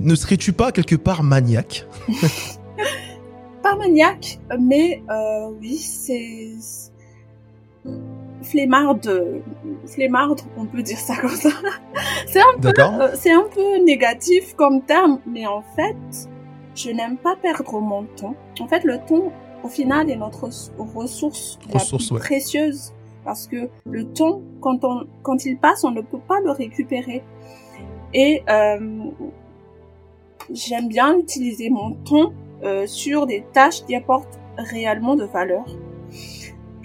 [0.00, 1.86] Ne serais-tu pas quelque part maniaque?
[3.62, 6.52] Pas maniaque, mais euh, oui, c'est
[8.42, 9.42] flemmarde,
[9.86, 11.50] flemmarde, on peut dire ça comme ça.
[12.26, 15.96] c'est un peu, euh, c'est un peu négatif comme terme, mais en fait,
[16.74, 18.36] je n'aime pas perdre mon temps.
[18.60, 22.92] En fait, le temps, au final, est notre ressource, la plus précieuse
[23.28, 27.22] parce que le temps, quand on, quand il passe, on ne peut pas le récupérer.
[28.14, 29.10] Et euh,
[30.50, 35.66] j'aime bien utiliser mon temps euh, sur des tâches qui apportent réellement de valeur.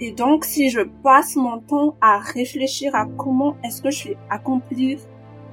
[0.00, 4.16] Et donc, si je passe mon temps à réfléchir à comment est-ce que je vais
[4.28, 4.98] accomplir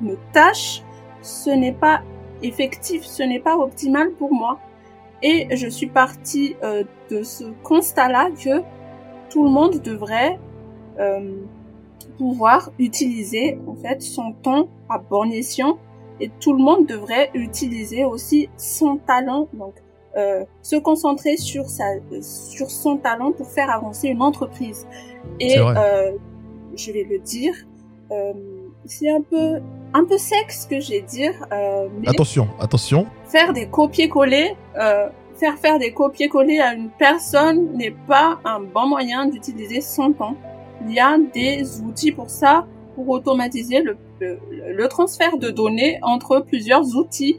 [0.01, 0.83] une tâche,
[1.21, 2.01] ce n'est pas
[2.43, 4.59] effectif, ce n'est pas optimal pour moi.
[5.23, 8.61] Et je suis partie euh, de ce constat-là que
[9.29, 10.39] tout le monde devrait
[10.99, 11.37] euh,
[12.17, 15.77] pouvoir utiliser en fait son temps à bon escient
[16.19, 19.47] et tout le monde devrait utiliser aussi son talent.
[19.53, 19.75] Donc
[20.17, 21.85] euh, se concentrer sur sa
[22.21, 24.85] sur son talent pour faire avancer une entreprise.
[25.39, 26.11] Et euh,
[26.75, 27.53] je vais le dire,
[28.11, 28.33] euh,
[28.85, 29.61] c'est un peu
[29.93, 31.33] un peu sexe que je vais dire.
[31.51, 33.07] Euh, mais attention, attention.
[33.25, 38.87] Faire des copier-coller, euh, faire faire des copier-coller à une personne n'est pas un bon
[38.87, 40.35] moyen d'utiliser son temps.
[40.87, 44.39] Il y a des outils pour ça, pour automatiser le, le,
[44.73, 47.37] le transfert de données entre plusieurs outils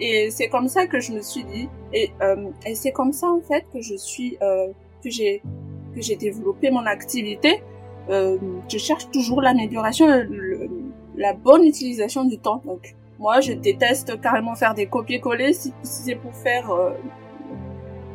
[0.00, 3.28] et c'est comme ça que je me suis dit, et, euh, et c'est comme ça
[3.30, 4.68] en fait que je suis, euh,
[5.02, 5.42] que j'ai
[5.94, 7.62] que j'ai développé mon activité,
[8.10, 8.36] euh,
[8.68, 10.06] je cherche toujours l'amélioration,
[11.16, 12.62] la bonne utilisation du temps.
[12.64, 16.90] Donc, moi, je déteste carrément faire des copier-coller si, c'est pour faire, euh,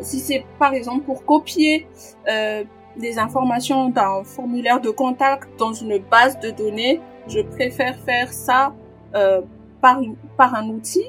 [0.02, 1.88] si c'est par exemple pour copier
[2.28, 2.64] euh,
[2.98, 8.74] des informations d'un formulaire de contact dans une base de données, je préfère faire ça
[9.16, 9.42] euh,
[9.82, 10.02] par,
[10.38, 11.06] par un outil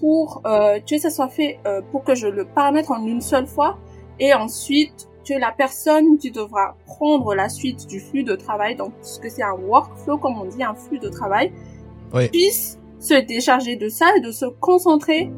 [0.00, 3.46] pour euh, que ça soit fait euh, pour que je le paramètre en une seule
[3.46, 3.78] fois
[4.18, 8.92] et ensuite que la personne qui devra prendre la suite du flux de travail, donc
[9.02, 11.52] ce que c'est un workflow comme on dit, un flux de travail,
[12.32, 15.30] puisse se décharger de ça et de se concentrer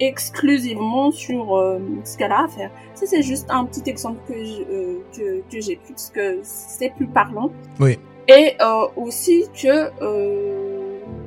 [0.00, 2.70] exclusivement sur euh, ce qu'elle a à faire.
[2.94, 7.06] Ça c'est juste un petit exemple que euh, que, que j'ai parce que c'est plus
[7.06, 7.50] parlant.
[7.80, 7.98] Oui.
[8.28, 9.90] Et euh, aussi que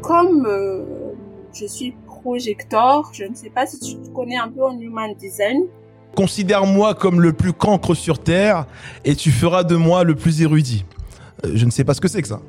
[0.02, 0.48] comme
[1.54, 5.65] je suis projecteur, je ne sais pas si tu connais un peu en human design.
[6.15, 8.65] Considère-moi comme le plus cancre sur Terre
[9.04, 10.86] et tu feras de moi le plus érudit.
[11.43, 12.41] Je ne sais pas ce que c'est que ça.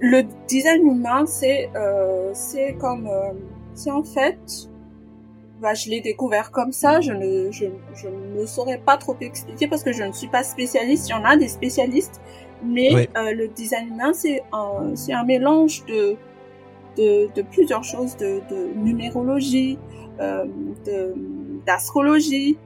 [0.00, 2.32] Le design humain, c'est euh,
[2.80, 3.08] comme
[3.74, 4.68] c'est en fait
[5.62, 7.00] bah, je l'ai découvert comme ça.
[7.00, 10.42] Je ne, je, je ne saurais pas trop expliquer parce que je ne suis pas
[10.42, 11.08] spécialiste.
[11.08, 12.20] Il y en a des spécialistes,
[12.64, 16.16] mais euh, le design humain, c'est un, c'est un mélange de,
[16.98, 19.78] de, de plusieurs choses, de, de numérologie,
[20.20, 20.46] euh,
[20.84, 21.14] de,
[21.64, 22.58] d'astrologie.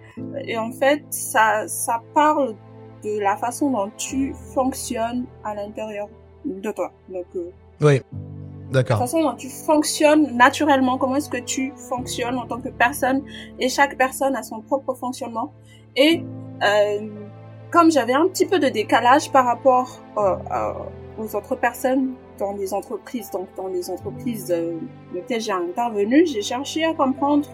[0.45, 2.55] Et en fait, ça, ça parle
[3.05, 6.09] de la façon dont tu fonctionnes à l'intérieur
[6.45, 6.93] de toi.
[7.09, 7.51] Donc, euh,
[7.81, 8.01] oui.
[8.71, 8.99] D'accord.
[8.99, 13.23] La façon dont tu fonctionnes naturellement, comment est-ce que tu fonctionnes en tant que personne,
[13.61, 15.53] et chaque personne a son propre fonctionnement.
[15.95, 16.25] Et
[16.63, 17.09] euh,
[17.71, 20.73] comme j'avais un petit peu de décalage par rapport euh,
[21.19, 24.79] aux autres personnes dans les entreprises, donc dans les entreprises euh,
[25.15, 27.49] lesquelles j'ai intervenu, j'ai cherché à comprendre,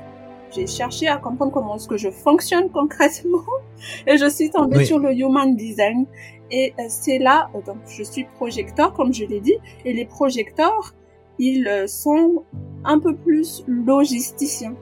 [0.55, 3.45] j'ai cherché à comprendre comment est-ce que je fonctionne concrètement,
[4.07, 6.07] et je suis tombée sur le human design.
[6.51, 10.95] Et euh, c'est là, donc je suis projecteur, comme je l'ai dit, et les projecteurs,
[11.39, 12.45] ils euh, sont
[12.85, 14.75] un peu plus logisticiens.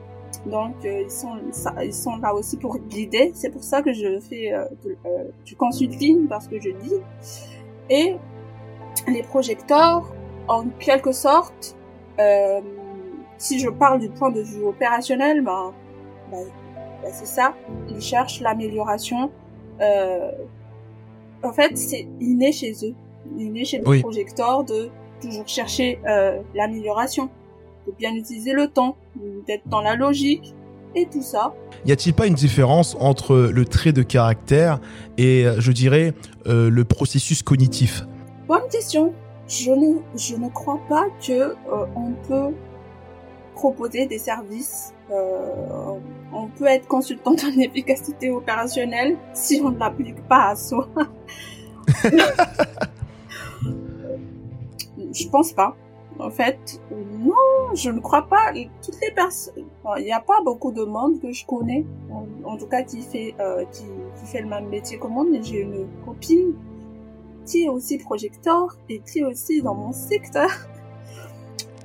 [0.46, 1.36] Donc euh, ils sont
[1.82, 3.32] ils sont là aussi pour guider.
[3.34, 4.64] C'est pour ça que je fais euh,
[5.44, 6.94] du consulting parce que je dis.
[7.88, 8.16] Et
[9.08, 10.12] les projecteurs,
[10.48, 11.76] en quelque sorte,
[13.40, 15.72] si je parle du point de vue opérationnel, ben,
[16.30, 16.44] ben,
[17.02, 17.54] ben c'est ça.
[17.88, 19.30] Ils cherchent l'amélioration.
[21.42, 22.94] en fait, c'est inné chez eux,
[23.36, 27.30] inné chez les projecteurs de toujours chercher euh, l'amélioration,
[27.86, 28.96] de bien utiliser le temps,
[29.46, 30.54] d'être dans la logique
[30.94, 31.54] et tout ça.
[31.86, 34.80] Y a-t-il pas une différence entre le trait de caractère
[35.18, 36.14] et, euh, je dirais,
[36.46, 38.02] euh, le processus cognitif?
[38.48, 39.12] Bonne question.
[39.46, 41.54] Je ne, je ne crois pas que
[41.96, 42.54] on peut
[43.60, 44.94] proposer des services.
[45.10, 50.88] on peut être consultant en efficacité opérationnelle si on ne l'applique pas à soi.
[55.12, 55.76] je pense pas.
[56.18, 58.52] En fait, non, je ne crois pas.
[58.84, 59.64] Toutes les personnes,
[59.98, 61.86] il n'y a pas beaucoup de monde que je connais,
[62.44, 63.84] en, tout cas qui fait euh, qui,
[64.26, 65.24] fait le même métier que moi.
[65.30, 66.54] Mais j'ai une copine
[67.46, 70.50] qui est aussi projecteur et qui est aussi dans mon secteur.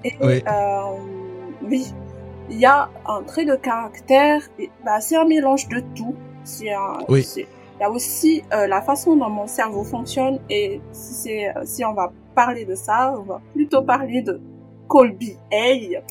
[0.03, 1.24] Et oui, euh,
[1.69, 1.93] oui
[2.49, 4.41] il y a un trait de caractère.
[4.83, 6.15] Bah, c'est un mélange de tout.
[6.43, 7.25] C'est un, oui.
[7.37, 11.83] Il y a aussi euh, la façon dont mon cerveau fonctionne et si c'est si
[11.83, 14.39] on va parler de ça, on va plutôt parler de
[14.87, 16.01] Colby A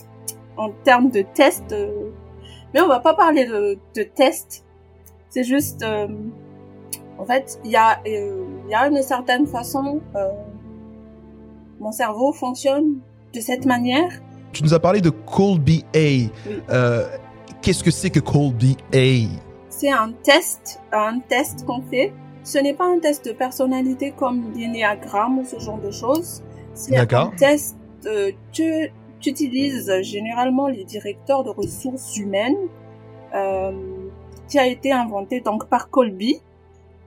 [0.56, 1.72] en termes de test.
[1.72, 2.10] Euh,
[2.72, 4.64] mais on va pas parler de, de test.
[5.30, 6.08] C'est juste, euh,
[7.18, 10.00] en fait, il y a il y a une certaine façon,
[11.80, 12.98] mon cerveau fonctionne
[13.32, 14.10] de cette manière.
[14.54, 17.08] Tu nous as parlé de Colby A.
[17.60, 19.28] Qu'est-ce que c'est que Colby A?
[19.68, 22.12] C'est un test, un test qu'on fait.
[22.44, 26.42] Ce n'est pas un test de personnalité comme l'énéagramme ou ce genre de choses.
[26.74, 28.88] C'est un test euh, que
[29.20, 32.68] qu'utilisent généralement les directeurs de ressources humaines,
[33.34, 33.72] euh,
[34.48, 36.40] qui a été inventé donc par Colby.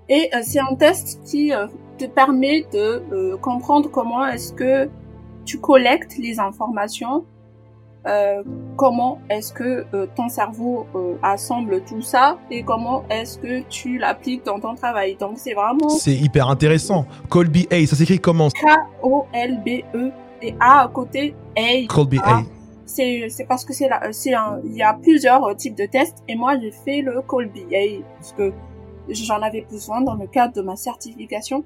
[0.09, 1.67] Et euh, c'est un test qui euh,
[1.97, 4.89] te permet de euh, comprendre comment est-ce que
[5.45, 7.25] tu collectes les informations
[8.07, 8.43] euh,
[8.77, 13.97] comment est-ce que euh, ton cerveau euh, assemble tout ça et comment est-ce que tu
[13.97, 15.17] l'appliques dans ton travail?
[15.19, 15.89] Donc c'est vraiment...
[15.89, 17.05] C'est hyper intéressant.
[17.29, 18.47] Colby A, ça s'écrit comment?
[18.49, 21.85] K-O-L-B-E et A à côté, A.
[21.87, 22.43] Colby A.
[22.85, 24.31] C'est, c'est parce que c'est là, c'est
[24.63, 28.31] il y a plusieurs types de tests et moi j'ai fait le Colby A parce
[28.31, 28.53] que
[29.09, 31.65] j'en avais besoin dans le cadre de ma certification.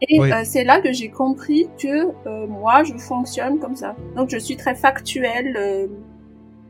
[0.00, 3.96] Et euh, c'est là que j'ai compris que euh, moi, je fonctionne comme ça.
[4.16, 5.56] Donc, je suis très factuelle.
[5.58, 5.86] Euh,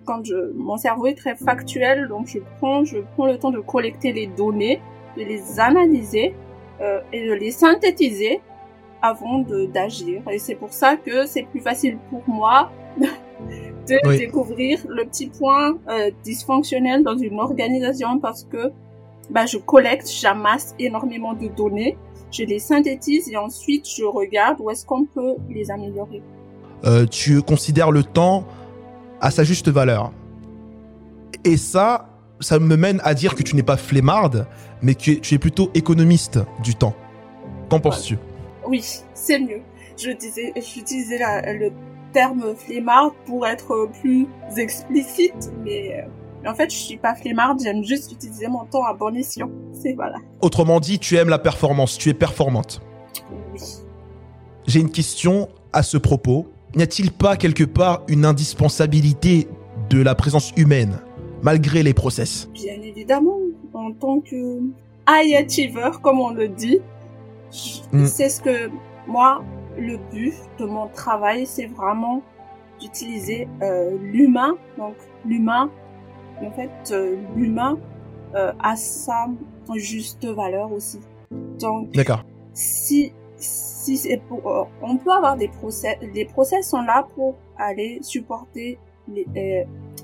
[0.07, 3.61] quand je, mon cerveau est très factuel, donc je prends, je prends le temps de
[3.61, 4.81] collecter les données
[5.19, 6.35] de les analyser
[6.81, 8.41] euh, et de les synthétiser
[9.03, 9.39] avant
[9.73, 10.23] d'agir.
[10.31, 12.71] Et c'est pour ça que c'est plus facile pour moi
[13.01, 18.73] de découvrir le petit point euh, dysfonctionnel dans une organisation parce que
[19.31, 21.97] bah, je collecte, j'amasse énormément de données,
[22.31, 26.23] je les synthétise et ensuite je regarde où est-ce qu'on peut les améliorer.
[26.85, 28.47] Euh, tu considères le temps
[29.21, 30.13] à sa juste valeur.
[31.45, 32.09] Et ça,
[32.41, 34.47] ça me mène à dire que tu n'es pas flemmarde,
[34.83, 36.95] mais que tu es plutôt économiste du temps.
[37.69, 38.19] Qu'en penses-tu?
[38.67, 39.63] Oui, c'est mieux.
[39.97, 41.19] Je disais, j'utilisais
[41.55, 41.71] le
[42.13, 44.27] terme flemmard pour être plus
[44.57, 46.07] explicite, mais
[46.47, 49.51] en fait, je suis pas flemmarde, j'aime juste utiliser mon temps à bon escient.
[49.73, 50.17] C'est voilà.
[50.41, 52.81] Autrement dit, tu aimes la performance, tu es performante.
[53.53, 53.61] Oui.
[54.67, 56.47] J'ai une question à ce propos.
[56.77, 59.49] N'y a-t-il pas quelque part une indispensabilité
[59.89, 61.01] de la présence humaine,
[61.43, 62.49] malgré les process?
[62.53, 63.39] Bien évidemment,
[63.73, 64.61] en tant que
[65.09, 66.79] high achiever, comme on le dit,
[67.93, 68.05] hmm.
[68.05, 68.71] c'est ce que
[69.07, 69.43] moi,
[69.79, 72.23] le but de mon travail, c'est vraiment
[72.81, 74.57] d'utiliser euh, l'humain.
[74.77, 75.71] Donc l'humain,
[76.47, 77.79] en fait, euh, l'humain
[78.35, 79.29] euh, a sa
[79.75, 81.01] juste valeur aussi.
[81.59, 82.25] Donc, d'accord.
[82.55, 87.99] Si si c'est pour, on peut avoir des process, les process sont là pour aller
[88.03, 88.79] supporter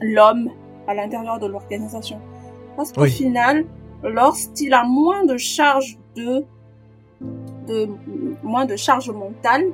[0.01, 0.51] l'homme
[0.87, 2.21] à l'intérieur de l'organisation.
[2.77, 3.65] Parce qu'au final,
[4.03, 6.45] lorsqu'il a moins de charge de
[7.67, 7.89] de
[8.43, 9.65] moins de charge mentale,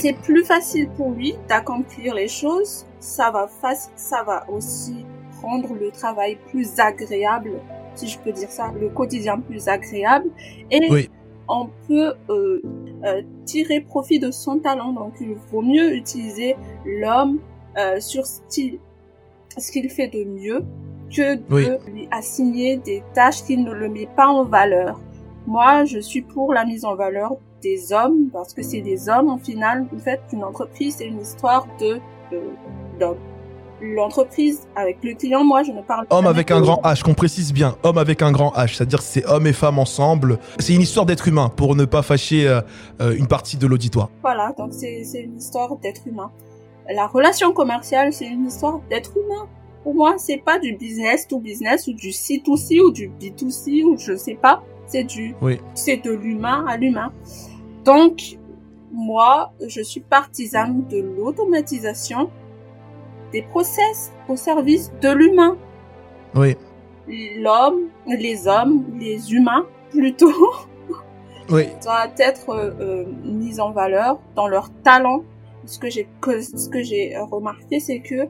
[0.00, 2.86] c'est plus facile pour lui d'accomplir les choses.
[2.98, 3.48] Ça va
[3.96, 5.04] ça va aussi
[5.42, 7.52] rendre le travail plus agréable,
[7.94, 10.28] si je peux dire ça, le quotidien plus agréable.
[10.70, 11.08] Et
[11.48, 12.60] on peut euh,
[13.04, 14.92] euh, tirer profit de son talent.
[14.92, 17.38] Donc, il vaut mieux utiliser l'homme
[17.76, 20.64] euh, sur ce qu'il fait de mieux
[21.14, 25.00] que de lui assigner des tâches qu'il ne le met pas en valeur.
[25.46, 29.28] Moi, je suis pour la mise en valeur des hommes parce que c'est des hommes,
[29.28, 32.00] au final, en fait, une entreprise, c'est une histoire de
[32.98, 33.18] d'hommes.
[33.80, 36.16] L'entreprise avec le client, moi, je ne parle pas.
[36.16, 37.76] Homme avec un grand H, qu'on précise bien.
[37.82, 40.38] Homme avec un grand H, c'est-à-dire c'est hommes et femmes ensemble.
[40.58, 42.60] C'est une histoire d'être humain pour ne pas fâcher euh,
[43.00, 44.08] euh, une partie de l'auditoire.
[44.22, 46.30] Voilà, donc c'est une histoire d'être humain.
[46.88, 49.48] La relation commerciale, c'est une histoire d'être humain
[49.86, 53.96] pour moi, c'est pas du business to business ou du C2C ou du B2C ou
[53.96, 54.60] je sais pas.
[54.88, 55.60] C'est du, oui.
[55.74, 57.12] c'est de l'humain à l'humain.
[57.84, 58.36] Donc,
[58.92, 62.30] moi, je suis partisane de l'automatisation
[63.36, 65.56] des process au service de l'humain.
[66.34, 66.56] Oui.
[67.06, 70.32] L'homme, les hommes, les humains plutôt,
[71.50, 71.64] oui.
[71.82, 75.22] doivent être euh, mis en valeur dans leur talent.
[75.66, 78.26] Ce que j'ai, ce que j'ai remarqué, c'est que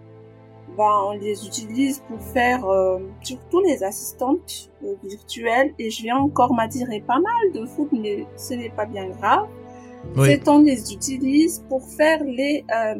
[0.78, 6.52] on les utilise pour faire euh, surtout les assistantes euh, virtuelles et je viens encore
[6.52, 9.46] m'attirer pas mal de foot mais ce n'est pas bien grave.
[10.24, 12.94] C'est on les utilise pour faire les euh,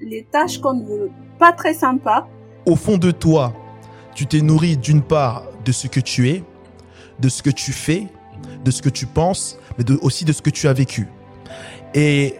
[0.00, 2.26] les tâches qu'on ne veut pas très sympa.
[2.66, 3.52] Au fond de toi,
[4.14, 6.44] tu t'es nourri d'une part de ce que tu es,
[7.20, 8.06] de ce que tu fais,
[8.64, 11.08] de ce que tu penses, mais de, aussi de ce que tu as vécu.
[11.94, 12.34] Et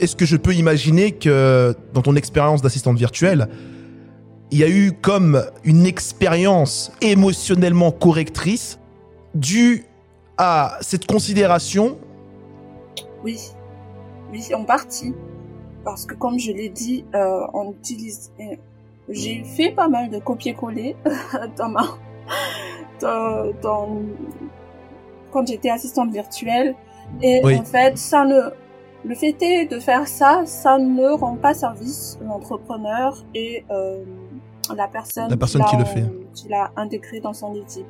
[0.00, 3.48] est-ce que je peux imaginer que dans ton expérience d'assistante virtuelle,
[4.50, 8.78] il y a eu comme une expérience émotionnellement correctrice
[9.34, 9.84] due
[10.38, 11.98] à cette considération?
[13.22, 13.38] Oui,
[14.32, 15.12] oui, en partie.
[15.84, 18.32] Parce que comme je l'ai dit, euh, on utilise...
[18.40, 18.56] Euh,
[19.08, 20.96] j'ai fait pas mal de copier-coller
[21.56, 21.82] dans ma...
[23.00, 23.88] Dans,
[25.32, 26.74] quand j'étais assistante virtuelle.
[27.22, 28.50] Et en fait, ça ne...
[29.04, 34.04] Le fait est de faire ça, ça ne rend pas service l'entrepreneur et euh,
[34.76, 36.04] la personne, la personne qui, le fait,
[36.34, 37.86] qui l'a intégré dans son équipe.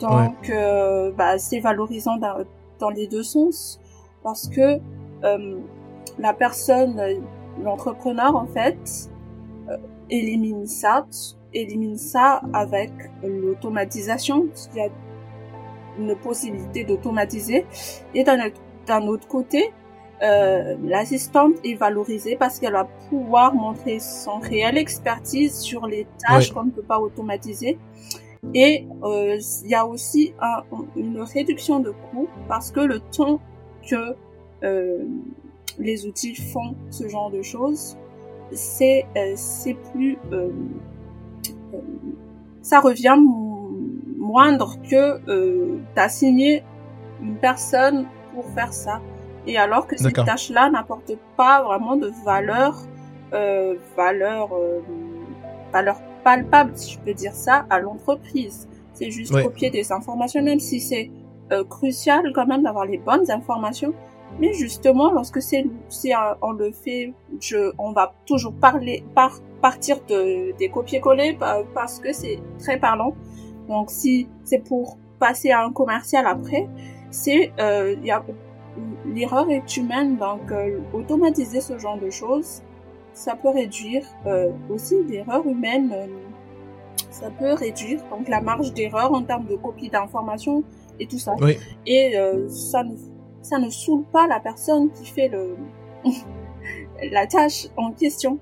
[0.00, 2.38] Donc, euh, bah, c'est valorisant dans,
[2.78, 3.78] dans, les deux sens
[4.22, 4.80] parce que
[5.24, 5.58] euh,
[6.18, 7.00] la personne,
[7.62, 9.10] l'entrepreneur en fait,
[9.68, 9.76] euh,
[10.10, 11.06] élimine ça,
[11.54, 12.90] élimine ça avec
[13.22, 14.46] l'automatisation.
[14.72, 14.88] Il y a
[15.98, 17.66] une possibilité d'automatiser.
[18.14, 19.72] Et d'un autre côté,
[20.22, 26.52] euh, l'assistante est valorisée parce qu'elle va pouvoir montrer son réel expertise sur les tâches
[26.52, 27.78] qu'on ne peut pas automatiser.
[28.54, 30.34] Et euh, il y a aussi
[30.96, 33.40] une réduction de coûts parce que le temps
[33.88, 34.16] que
[34.64, 35.04] euh,
[35.78, 37.96] les outils font ce genre de choses,
[38.52, 39.06] c'est
[39.36, 40.18] c'est plus
[42.60, 43.16] ça revient
[44.18, 46.62] moindre que d'assigner
[47.22, 49.00] une personne pour faire ça.
[49.46, 52.80] Et alors que ces tâches-là n'apportent pas vraiment de valeur,
[53.32, 54.80] euh, valeur, euh,
[55.72, 58.68] valeur palpable, si je peux dire ça, à l'entreprise.
[58.94, 61.10] c'est juste copier des informations, même si c'est
[61.52, 63.92] euh, crucial quand même d'avoir les bonnes informations.
[64.40, 67.12] Mais justement, lorsque c'est, c'est on le fait,
[67.78, 71.38] on va toujours parler, par, partir de, des copier-coller
[71.74, 73.14] parce que c'est très parlant.
[73.68, 76.66] Donc, si c'est pour passer à un commercial après,
[77.10, 77.94] c'est, euh,
[79.06, 82.62] l'erreur est humaine, donc euh, automatiser ce genre de choses,
[83.12, 85.92] ça peut réduire euh, aussi l'erreur humaine.
[85.92, 86.06] Euh,
[87.10, 90.64] ça peut réduire donc la marge d'erreur en termes de copie d'informations
[90.98, 91.34] et tout ça.
[91.86, 92.94] Et euh, ça ne
[93.42, 95.56] ça ne saoule pas la personne qui fait le
[97.10, 98.38] la tâche en question.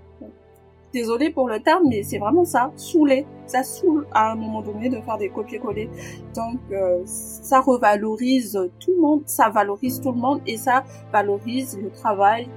[0.92, 3.24] Désolé pour le terme, mais c'est vraiment ça, saouler.
[3.46, 5.88] Ça saoule à un moment donné de faire des copier-coller.
[6.34, 11.78] Donc euh, ça revalorise tout le monde, ça valorise tout le monde et ça valorise
[11.80, 12.48] le travail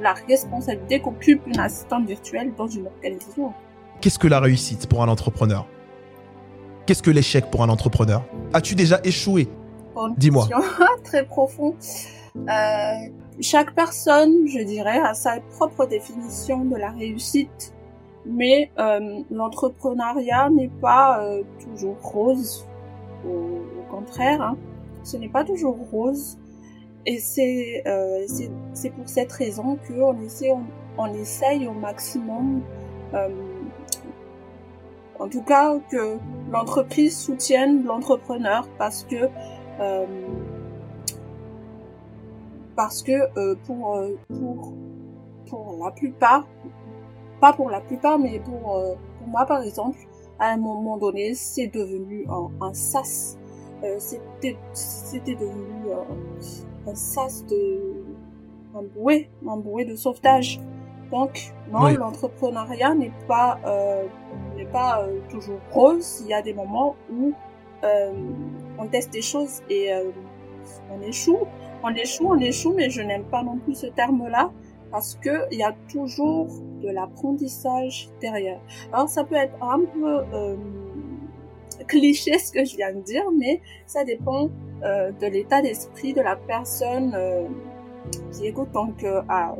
[0.00, 3.52] la responsabilité qu'occupe une assistante virtuelle dans une organisation.
[4.00, 5.66] Qu'est-ce que la réussite pour un entrepreneur?
[6.90, 8.24] Qu'est-ce que l'échec pour un entrepreneur?
[8.52, 9.46] As-tu déjà échoué?
[10.16, 10.48] Dis-moi.
[11.04, 11.76] Très profond.
[12.36, 12.94] Euh,
[13.40, 17.72] chaque personne, je dirais, a sa propre définition de la réussite,
[18.26, 22.66] mais euh, l'entrepreneuriat n'est pas euh, toujours rose.
[23.24, 24.56] Au, contraire, hein.
[25.04, 26.38] ce n'est pas toujours rose.
[27.06, 27.84] Et c'est
[28.74, 30.64] c'est pour cette raison qu'on essaie on,
[30.98, 32.62] on, essaye au maximum,
[35.20, 36.18] en tout cas que
[36.50, 39.28] l'entreprise soutienne l'entrepreneur parce que
[39.80, 40.06] euh,
[42.76, 44.72] parce que euh, pour euh, pour
[45.48, 46.46] pour la plupart,
[47.40, 49.98] pas pour la plupart, mais pour euh, pour moi par exemple,
[50.38, 53.36] à un moment donné, c'est devenu un, un sas.
[53.98, 55.92] c'était c'était devenu
[56.86, 58.04] un sas de
[58.74, 60.60] un bouée, un bouée de sauvetage.
[61.10, 63.58] Donc non, l'entrepreneuriat n'est pas
[64.64, 66.20] pas euh, toujours rose.
[66.22, 67.32] Il y a des moments où
[67.84, 68.12] euh,
[68.78, 70.10] on teste des choses et euh,
[70.92, 71.46] on échoue,
[71.82, 74.50] on échoue, on échoue, mais je n'aime pas non plus ce terme-là
[74.90, 76.48] parce que il y a toujours
[76.82, 78.60] de l'apprentissage derrière.
[78.92, 80.56] Alors ça peut être un peu
[81.86, 84.50] cliché ce que je viens de dire, mais ça dépend
[84.82, 87.16] de l'état d'esprit de la personne
[88.32, 88.72] qui écoute.
[88.72, 89.54] Donc, à,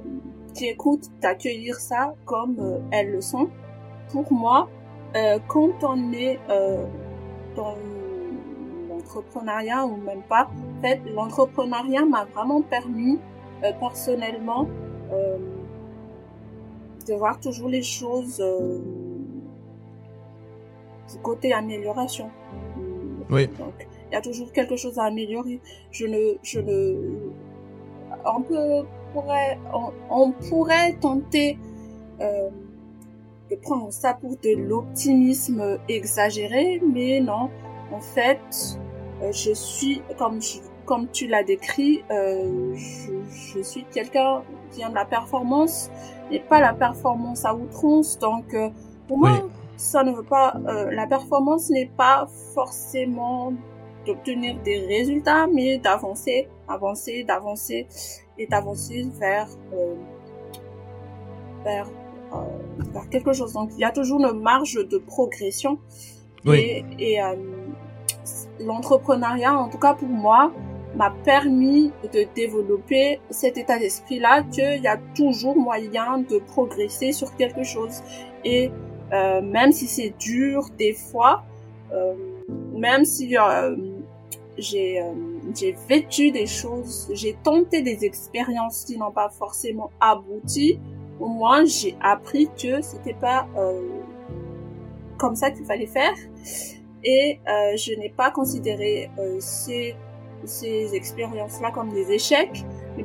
[0.54, 3.48] qui écoute d'accueillir ça comme elles le sont.
[4.12, 4.68] Pour moi,
[5.16, 6.38] euh, quand on est
[7.56, 7.74] dans
[8.88, 13.18] l'entrepreneuriat ou même pas, en fait, l'entrepreneuriat m'a vraiment permis
[13.78, 14.66] personnellement
[17.06, 18.42] de voir toujours les choses
[21.12, 22.30] du côté amélioration.
[23.30, 23.46] Oui.
[23.48, 25.60] Donc, il y a toujours quelque chose à améliorer.
[25.90, 27.32] Je ne, je ne,
[28.24, 31.58] on peut, pourrait, on, on pourrait tenter
[33.56, 37.50] prendre ça pour de l'optimisme exagéré, mais non.
[37.92, 38.40] En fait,
[39.22, 40.58] euh, je suis, comme je,
[40.90, 43.12] comme tu l'as décrit, euh, je,
[43.54, 44.42] je, suis quelqu'un
[44.72, 45.88] qui aime la performance,
[46.28, 48.18] mais pas la performance à outrance.
[48.18, 48.70] Donc, euh,
[49.06, 49.50] pour moi, oui.
[49.76, 52.26] ça ne veut pas, euh, la performance n'est pas
[52.56, 53.52] forcément
[54.04, 57.86] d'obtenir des résultats, mais d'avancer, avancer, d'avancer
[58.36, 59.46] et d'avancer vers
[61.64, 61.86] vers
[62.92, 63.52] vers quelque chose.
[63.52, 65.78] Donc il y a toujours une marge de progression.
[66.44, 66.58] Oui.
[66.58, 67.34] Et, et euh,
[68.60, 70.52] l'entrepreneuriat, en tout cas pour moi,
[70.96, 77.36] m'a permis de développer cet état d'esprit-là qu'il y a toujours moyen de progresser sur
[77.36, 78.02] quelque chose.
[78.44, 78.70] Et
[79.12, 81.44] euh, même si c'est dur des fois,
[81.92, 82.14] euh,
[82.72, 83.76] même si euh,
[84.56, 85.12] j'ai euh,
[85.54, 90.78] j'ai vécu des choses, j'ai tenté des expériences qui n'ont pas forcément abouti,
[91.28, 93.82] moins j'ai appris que c'était pas euh,
[95.18, 96.14] comme ça qu'il fallait faire
[97.04, 99.94] et euh, je n'ai pas considéré euh, ces
[100.44, 102.64] ces expériences-là comme des échecs,
[102.96, 103.04] mais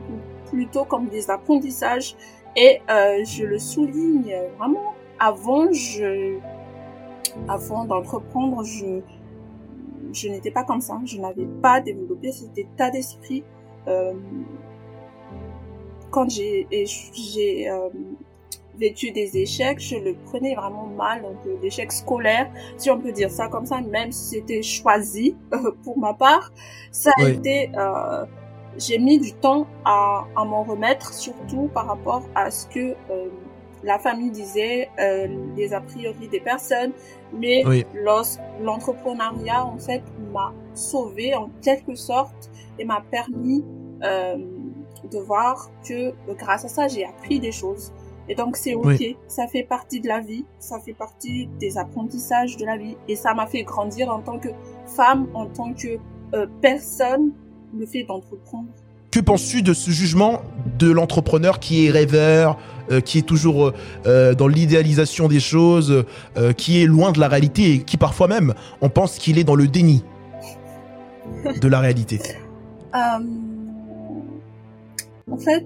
[0.49, 2.16] plutôt comme des apprentissages
[2.55, 6.38] et euh, je le souligne vraiment avant je
[7.49, 9.01] avant d'entreprendre je
[10.13, 10.99] je n'étais pas comme ça.
[11.03, 13.43] Je n'avais pas développé cet état d'esprit.
[16.16, 16.68] Euh, quand j'ai
[17.13, 17.89] j'ai euh,
[18.78, 23.32] vécu des échecs, je le prenais vraiment mal, donc l'échec scolaire, si on peut dire
[23.32, 26.51] ça comme ça, même si c'était choisi euh, pour ma part,
[26.91, 27.32] ça a oui.
[27.32, 28.26] été, euh,
[28.78, 33.30] j'ai mis du temps à, à m'en remettre, surtout par rapport à ce que euh,
[33.84, 36.91] la famille disait, euh, les a priori des personnes,
[37.32, 37.86] mais oui.
[38.61, 40.03] l'entrepreneuriat en fait
[40.34, 42.49] m'a sauvé en quelque sorte
[42.80, 43.63] et m'a permis
[44.03, 44.38] euh,
[45.12, 47.91] de voir que grâce à ça j'ai appris des choses
[48.28, 52.58] Et donc c'est ok, ça fait partie de la vie, ça fait partie des apprentissages
[52.58, 52.97] de la vie.
[53.08, 54.49] Et ça m'a fait grandir en tant que
[54.88, 55.99] femme, en tant que
[56.34, 57.32] euh, personne,
[57.78, 58.68] le fait d'entreprendre.
[59.12, 60.41] Que penses-tu de ce jugement
[60.78, 62.58] de l'entrepreneur qui est rêveur,
[62.91, 63.72] euh, qui est toujours
[64.06, 66.03] euh, dans l'idéalisation des choses,
[66.58, 69.56] qui est loin de la réalité et qui parfois même, on pense qu'il est dans
[69.56, 70.03] le déni
[71.62, 72.20] de la réalité?
[75.32, 75.65] En fait,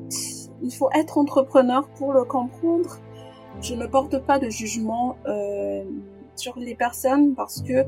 [0.62, 2.98] il faut être entrepreneur pour le comprendre.
[3.62, 5.84] Je ne porte pas de jugement euh,
[6.36, 7.86] sur les personnes parce que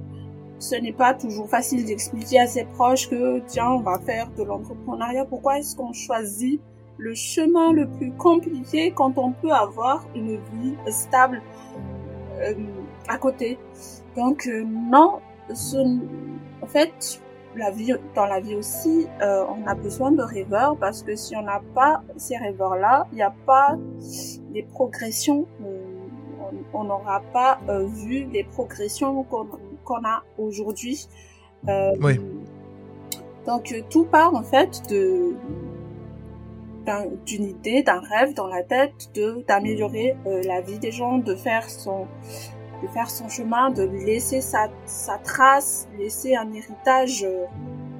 [0.59, 4.43] ce n'est pas toujours facile d'expliquer à ses proches que tiens, on va faire de
[4.43, 5.25] l'entrepreneuriat.
[5.25, 6.61] Pourquoi est-ce qu'on choisit
[6.97, 11.41] le chemin le plus compliqué quand on peut avoir une vie stable
[12.41, 12.53] euh,
[13.07, 13.57] à côté?
[14.15, 15.19] Donc euh, non,
[15.53, 15.77] ce,
[16.61, 17.21] en fait,
[17.55, 21.35] la vie, dans la vie aussi, euh, on a besoin de rêveurs parce que si
[21.35, 23.77] on n'a pas ces rêveurs-là, il n'y a pas
[24.51, 25.47] des progressions.
[25.61, 25.79] Euh,
[26.73, 31.07] on n'aura pas euh, vu les progressions qu'on a aujourd'hui.
[31.67, 32.19] oui.
[33.47, 35.33] Donc tout part en fait de
[37.25, 41.69] d'une idée, d'un rêve dans la tête, de d'améliorer la vie des gens, de faire
[41.69, 42.07] son
[42.81, 44.69] de faire son chemin, de laisser sa,
[45.23, 47.45] trace, laisser un héritage euh,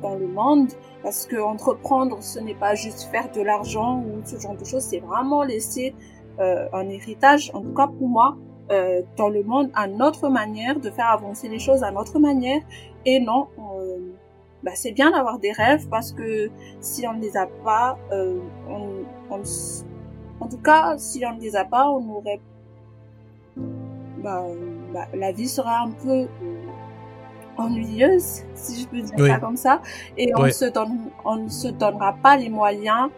[0.01, 0.69] dans le monde.
[1.03, 4.83] Parce que entreprendre, ce n'est pas juste faire de l'argent ou ce genre de choses,
[4.83, 5.95] c'est vraiment laisser
[6.39, 8.37] euh, un héritage, en tout cas pour moi,
[8.71, 12.61] euh, dans le monde, à notre manière, de faire avancer les choses à notre manière.
[13.05, 13.47] Et non,
[14.63, 16.51] bah, c'est bien d'avoir des rêves parce que
[16.81, 18.41] si on ne les a pas, on,
[19.31, 19.41] on,
[20.39, 22.39] en tout cas, si on ne les a pas, on aurait
[24.21, 24.43] bah,
[24.93, 26.27] bah, la vie sera un peu
[27.57, 29.81] ennuyeuse, si je peux dire ça comme ça,
[30.17, 33.09] et on se donne, on ne se donnera pas les moyens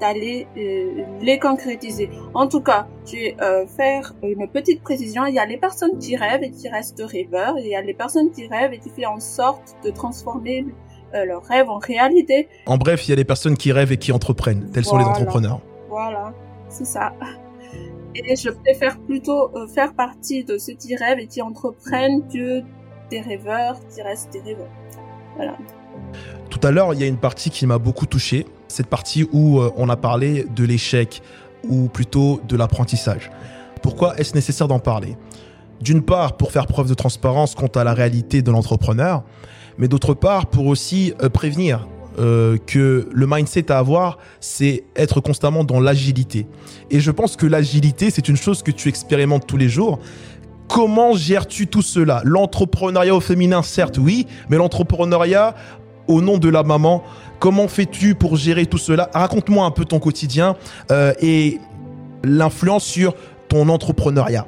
[0.00, 2.10] d'aller euh, les concrétiser.
[2.34, 5.24] En tout cas, je vais euh, faire une petite précision.
[5.26, 7.80] Il y a les personnes qui rêvent et qui restent rêveurs, et il y a
[7.82, 10.66] les personnes qui rêvent et qui font en sorte de transformer
[11.14, 12.48] euh, leurs rêves en réalité.
[12.66, 14.70] En bref, il y a les personnes qui rêvent et qui entreprennent.
[14.70, 15.60] Tels sont les entrepreneurs.
[15.88, 16.34] Voilà,
[16.68, 17.14] c'est ça.
[18.24, 22.62] Et je préfère plutôt euh, faire partie de ceux qui rêvent et qui entreprennent que
[23.10, 25.58] des rêveurs qui restent des rêveurs.
[26.50, 28.46] Tout à l'heure, il y a une partie qui m'a beaucoup touché.
[28.68, 31.22] Cette partie où euh, on a parlé de l'échec
[31.68, 33.30] ou plutôt de l'apprentissage.
[33.82, 35.16] Pourquoi est-ce nécessaire d'en parler?
[35.80, 39.24] D'une part, pour faire preuve de transparence quant à la réalité de l'entrepreneur,
[39.78, 41.86] mais d'autre part, pour aussi euh, prévenir
[42.18, 46.46] euh, que le mindset à avoir, c'est être constamment dans l'agilité.
[46.90, 49.98] Et je pense que l'agilité, c'est une chose que tu expérimentes tous les jours.
[50.68, 52.22] Comment gères-tu tout cela?
[52.24, 55.54] L'entrepreneuriat au féminin, certes, oui, mais l'entrepreneuriat
[56.08, 57.02] au nom de la maman,
[57.38, 59.10] comment fais-tu pour gérer tout cela?
[59.12, 60.56] Raconte-moi un peu ton quotidien
[60.90, 61.58] euh, et
[62.24, 63.14] l'influence sur
[63.48, 64.46] ton entrepreneuriat.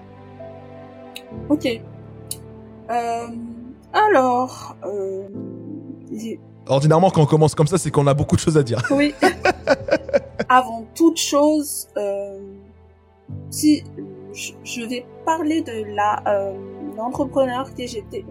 [1.49, 1.67] Ok.
[2.91, 3.27] Euh,
[3.93, 4.77] alors,
[6.69, 8.83] ordinairement, quand on commence comme ça, c'est qu'on a beaucoup de choses à dire.
[8.91, 9.15] Oui.
[10.49, 12.39] Avant toute chose, euh,
[13.51, 13.85] si
[14.33, 16.53] je vais parler de la euh,
[16.97, 18.25] l'entrepreneur que j'étais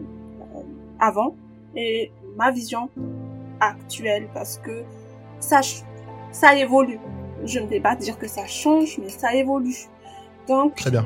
[0.56, 0.62] euh,
[1.00, 1.36] avant
[1.76, 2.90] et ma vision
[3.60, 4.84] actuelle parce que
[5.40, 5.62] ça
[6.32, 7.00] ça évolue.
[7.46, 9.88] Je ne vais pas dire que ça change, mais ça évolue.
[10.48, 11.06] Donc, Très bien.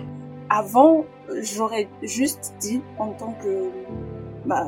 [0.49, 1.03] avant,
[1.41, 3.69] j'aurais juste dit en tant que
[4.45, 4.67] bah,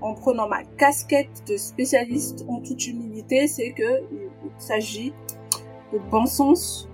[0.00, 5.12] en prenant ma casquette de spécialiste en toute humilité, c'est que il s'agit
[5.92, 6.88] de bon sens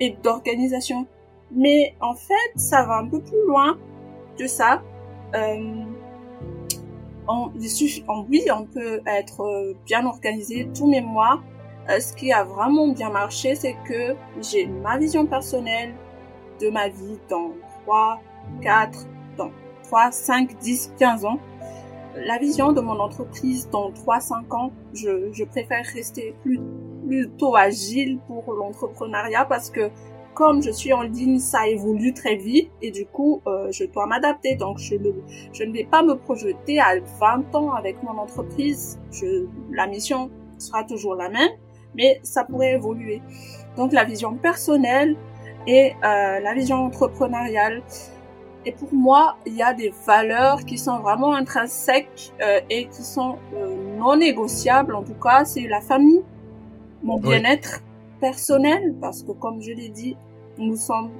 [0.00, 1.06] et d'organisation.
[1.52, 3.78] Mais en fait, ça va un peu plus loin
[4.38, 4.82] que ça.
[5.34, 5.84] Euh,
[7.26, 7.50] en,
[8.08, 11.40] en, oui, on peut être euh, bien organisé tous mes mois.
[11.88, 15.94] Euh, ce qui a vraiment bien marché, c'est que j'ai ma vision personnelle
[16.60, 17.52] de ma vie dans
[17.84, 18.20] 3,
[18.62, 19.50] 4, dans
[19.84, 21.38] 3, 5, 10, 15 ans
[22.16, 26.60] la vision de mon entreprise dans 3-5 ans, je, je, préfère rester plus,
[27.06, 29.90] plutôt agile pour l'entrepreneuriat parce que
[30.34, 34.06] comme je suis en ligne, ça évolue très vite et du coup, euh, je dois
[34.06, 34.54] m'adapter.
[34.54, 35.10] Donc, je, ne,
[35.52, 38.98] je ne vais pas me projeter à 20 ans avec mon entreprise.
[39.10, 41.50] Je, la mission sera toujours la même,
[41.94, 43.20] mais ça pourrait évoluer.
[43.76, 45.16] Donc, la vision personnelle
[45.66, 47.82] et euh, la vision entrepreneuriale,
[48.66, 53.02] et pour moi, il y a des valeurs qui sont vraiment intrinsèques euh, et qui
[53.02, 54.94] sont euh, non négociables.
[54.94, 56.22] En tout cas, c'est la famille,
[57.02, 57.80] mon bien-être
[58.20, 60.16] personnel, parce que comme je l'ai dit,
[60.58, 61.10] nous sommes,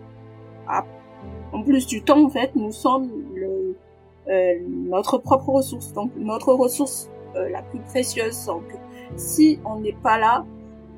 [1.52, 3.76] en plus du temps, en fait, nous sommes le,
[4.28, 8.44] euh, notre propre ressource, donc notre ressource la plus précieuse.
[8.46, 8.64] Donc,
[9.16, 10.44] si on n'est pas là,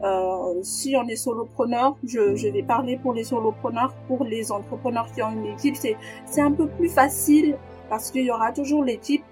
[0.02, 5.06] Euh, si on est solopreneur, je, je vais parler pour les solopreneurs, pour les entrepreneurs
[5.14, 5.96] qui ont une équipe, c'est
[6.26, 7.56] c'est un peu plus facile
[7.88, 9.24] parce qu'il y aura toujours l'équipe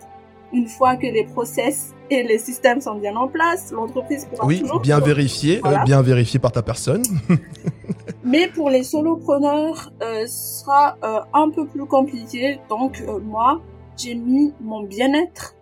[0.53, 4.61] une fois que les process et les systèmes sont bien en place, l'entreprise pourra oui,
[4.61, 4.81] toujours...
[4.81, 7.03] bien vérifié, euh, bien vérifié par ta personne.
[8.25, 10.97] Mais pour les solopreneurs, euh, ce sera
[11.33, 12.61] un peu plus compliqué.
[12.69, 13.61] Donc moi,
[13.97, 15.55] j'ai mis mon bien-être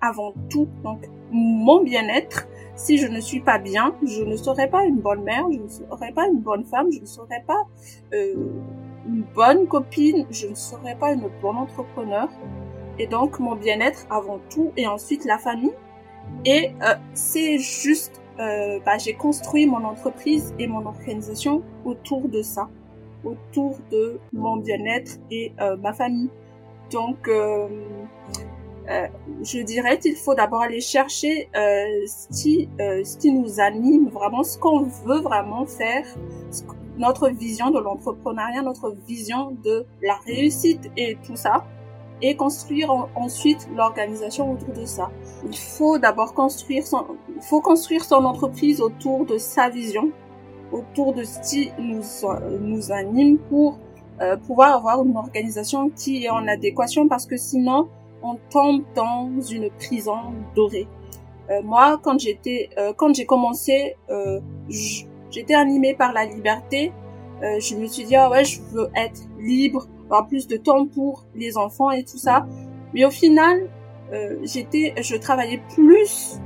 [0.00, 0.68] avant tout.
[0.84, 1.00] Donc
[1.30, 2.46] mon bien-être.
[2.76, 5.68] Si je ne suis pas bien, je ne serai pas une bonne mère, je ne
[5.68, 7.66] serai pas une bonne femme, je ne serai pas
[8.12, 8.34] euh,
[9.06, 12.28] une bonne copine, je ne serai pas une bonne entrepreneur.
[12.98, 15.72] Et donc mon bien-être avant tout et ensuite la famille.
[16.44, 22.42] Et euh, c'est juste, euh, bah, j'ai construit mon entreprise et mon organisation autour de
[22.42, 22.68] ça,
[23.24, 26.30] autour de mon bien-être et ma famille.
[26.92, 27.28] Donc
[28.88, 29.06] euh,
[29.42, 34.08] je dirais qu'il faut d'abord aller chercher euh, ce qui euh, ce qui nous anime
[34.08, 36.04] vraiment, ce qu'on veut vraiment faire,
[36.98, 41.64] notre vision de l'entrepreneuriat, notre vision de la réussite et tout ça
[42.22, 45.10] et construire en, ensuite l'organisation autour de ça.
[45.44, 50.10] Il faut d'abord construire son, il faut construire son entreprise autour de sa vision,
[50.72, 52.02] autour de ce qui nous,
[52.60, 53.78] nous anime pour
[54.22, 57.88] euh, pouvoir avoir une organisation qui est en adéquation parce que sinon
[58.22, 60.88] on tombe dans une prison dorée.
[61.50, 64.40] Euh, moi, quand j'étais, euh, quand j'ai commencé, euh,
[65.30, 66.92] j'étais animée par la liberté.
[67.42, 70.86] Euh, je me suis dit ah ouais, je veux être libre, avoir plus de temps
[70.86, 72.46] pour les enfants et tout ça.
[72.94, 73.68] Mais au final,
[74.12, 76.40] euh, j'étais, je travaillais plus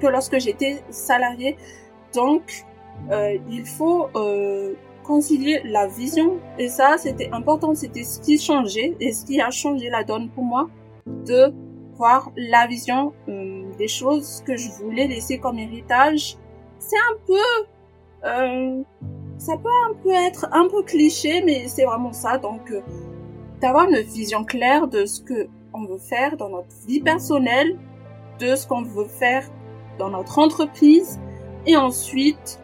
[0.00, 1.56] que lorsque j'étais salariée.
[2.14, 2.64] Donc,
[3.10, 4.08] euh, il faut
[5.04, 7.74] concilier la vision et ça, c'était important.
[7.74, 10.68] C'était ce qui changeait et ce qui a changé la donne pour moi
[11.26, 11.52] de
[11.94, 16.36] voir la vision euh, des choses que je voulais laisser comme héritage.
[16.78, 17.66] C'est un peu
[18.24, 18.82] euh,
[19.38, 22.38] ça peut un peu être un peu cliché, mais c'est vraiment ça.
[22.38, 22.80] Donc, euh,
[23.60, 27.78] d'avoir une vision claire de ce que on veut faire dans notre vie personnelle,
[28.40, 29.44] de ce qu'on veut faire
[29.98, 31.20] dans notre entreprise,
[31.66, 32.60] et ensuite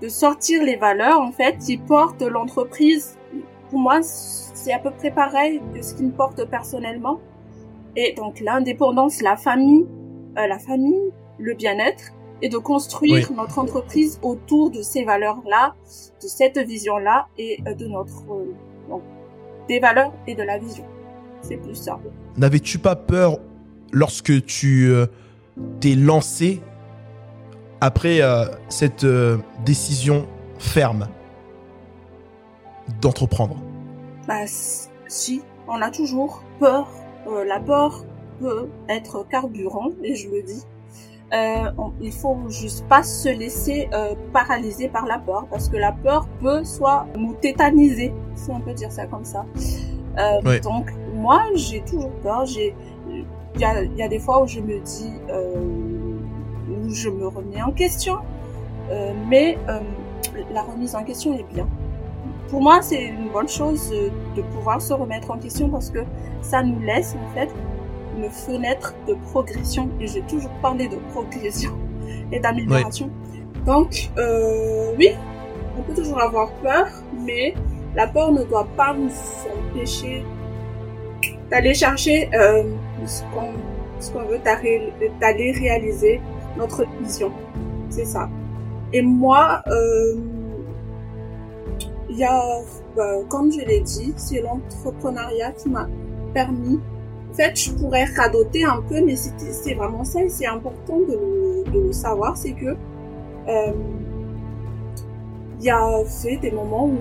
[0.00, 3.18] de sortir les valeurs en fait qui portent l'entreprise.
[3.68, 7.20] Pour moi, c'est à peu près pareil que ce qui me porte personnellement.
[7.96, 9.86] Et donc l'indépendance, la famille,
[10.38, 12.12] euh, la famille, le bien-être,
[12.42, 13.36] et de construire oui.
[13.36, 15.74] notre entreprise autour de ces valeurs-là,
[16.22, 18.54] de cette vision-là et de notre euh,
[18.88, 19.02] donc,
[19.68, 20.84] des valeurs et de la vision.
[21.42, 21.98] C'est plus ça.
[22.36, 23.38] N'avais-tu pas peur
[23.92, 25.06] lorsque tu euh,
[25.80, 26.60] t'es lancé
[27.80, 30.26] après euh, cette euh, décision
[30.58, 31.08] ferme
[33.00, 33.56] d'entreprendre?
[34.28, 36.88] Bah si, on a toujours peur.
[37.26, 38.04] Euh, la peur
[38.38, 40.64] peut être carburant et je le dis.
[41.32, 45.76] Euh, on, il faut juste pas se laisser euh, paralyser par la peur parce que
[45.76, 49.46] la peur peut soit nous tétaniser si on peut dire ça comme ça.
[50.18, 50.60] Euh, oui.
[50.60, 52.46] donc moi j'ai toujours peur.
[52.46, 52.74] J'ai
[53.54, 55.54] il y a, y a des fois où je me dis euh,
[56.68, 58.18] où je me remets en question.
[58.90, 59.78] Euh, mais euh,
[60.52, 61.68] la remise en question est bien
[62.50, 63.90] pour moi c'est une bonne chose
[64.36, 66.00] de pouvoir se remettre en question parce que
[66.42, 67.48] ça nous laisse en fait
[68.16, 71.72] une fenêtre de progression et j'ai toujours parlé de progression
[72.32, 73.10] et d'amélioration.
[73.64, 75.10] Donc euh, oui,
[75.78, 76.86] on peut toujours avoir peur,
[77.24, 77.54] mais
[77.94, 79.10] la peur ne doit pas nous
[79.70, 80.24] empêcher
[81.50, 82.64] d'aller chercher euh,
[83.06, 83.52] ce qu'on
[83.98, 86.20] ce qu'on veut d'aller réaliser
[86.56, 87.32] notre vision.
[87.90, 88.30] C'est ça.
[88.92, 90.14] Et moi, euh,
[92.96, 95.88] bah, comme je l'ai dit, c'est l'entrepreneuriat qui m'a
[96.34, 96.80] permis
[97.30, 101.64] en fait, je pourrais radoter un peu, mais c'est vraiment ça et c'est important de,
[101.72, 102.76] le savoir, c'est que
[103.48, 103.72] euh,
[105.60, 106.98] il y a fait des moments où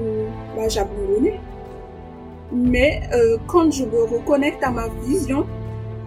[0.55, 1.39] bah, j'abandonnais.
[2.51, 5.45] Mais euh, quand je me reconnecte à ma vision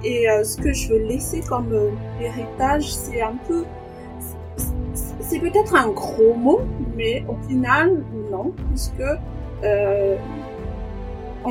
[0.05, 1.91] et euh, ce que je veux laisser comme euh,
[2.21, 3.65] héritage, c'est un peu...
[5.33, 6.61] C'est peut-être un gros mot,
[6.95, 9.01] mais au final, non, puisque
[9.65, 10.17] euh,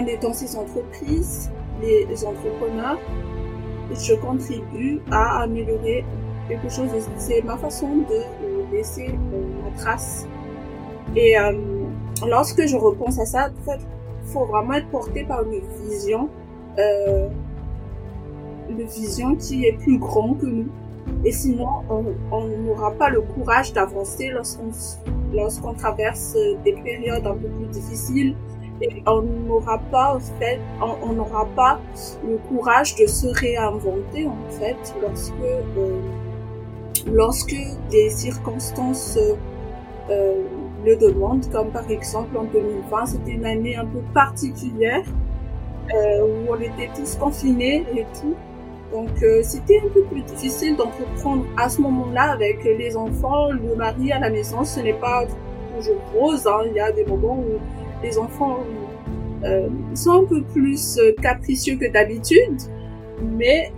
[0.07, 1.49] est dans ces entreprises,
[1.81, 2.99] les entrepreneurs,
[3.91, 6.05] je contribue à améliorer
[6.47, 6.89] quelque chose.
[7.17, 9.17] C'est ma façon de laisser
[9.63, 10.27] ma trace.
[11.15, 11.51] Et euh,
[12.27, 13.79] lorsque je repense à ça, en fait,
[14.25, 15.59] faut vraiment être porté par une
[15.89, 16.29] vision,
[16.77, 17.29] euh,
[18.69, 20.69] une vision qui est plus grande que nous.
[21.23, 21.67] Et sinon,
[22.31, 24.71] on n'aura pas le courage d'avancer lorsqu'on
[25.33, 26.35] lorsqu'on traverse
[26.65, 28.35] des périodes un peu plus difficiles,
[28.81, 31.79] et on n'aura pas en fait on n'aura pas
[32.27, 35.99] le courage de se réinventer en fait lorsque euh,
[37.07, 37.55] lorsque
[37.89, 39.17] des circonstances
[40.09, 40.43] euh,
[40.83, 45.05] le demandent, comme par exemple en 2020, c'était une année un peu particulière
[45.93, 48.35] euh, où on était tous confinés et tout.
[48.91, 53.75] Donc euh, c'était un peu plus difficile d'entreprendre à ce moment-là avec les enfants, le
[53.75, 54.63] mari à la maison.
[54.63, 55.25] Ce n'est pas
[55.75, 56.45] toujours rose.
[56.47, 56.63] Hein.
[56.67, 57.59] Il y a des moments où
[58.03, 58.59] les enfants
[59.43, 62.61] euh, sont un peu plus capricieux que d'habitude,
[63.21, 63.71] mais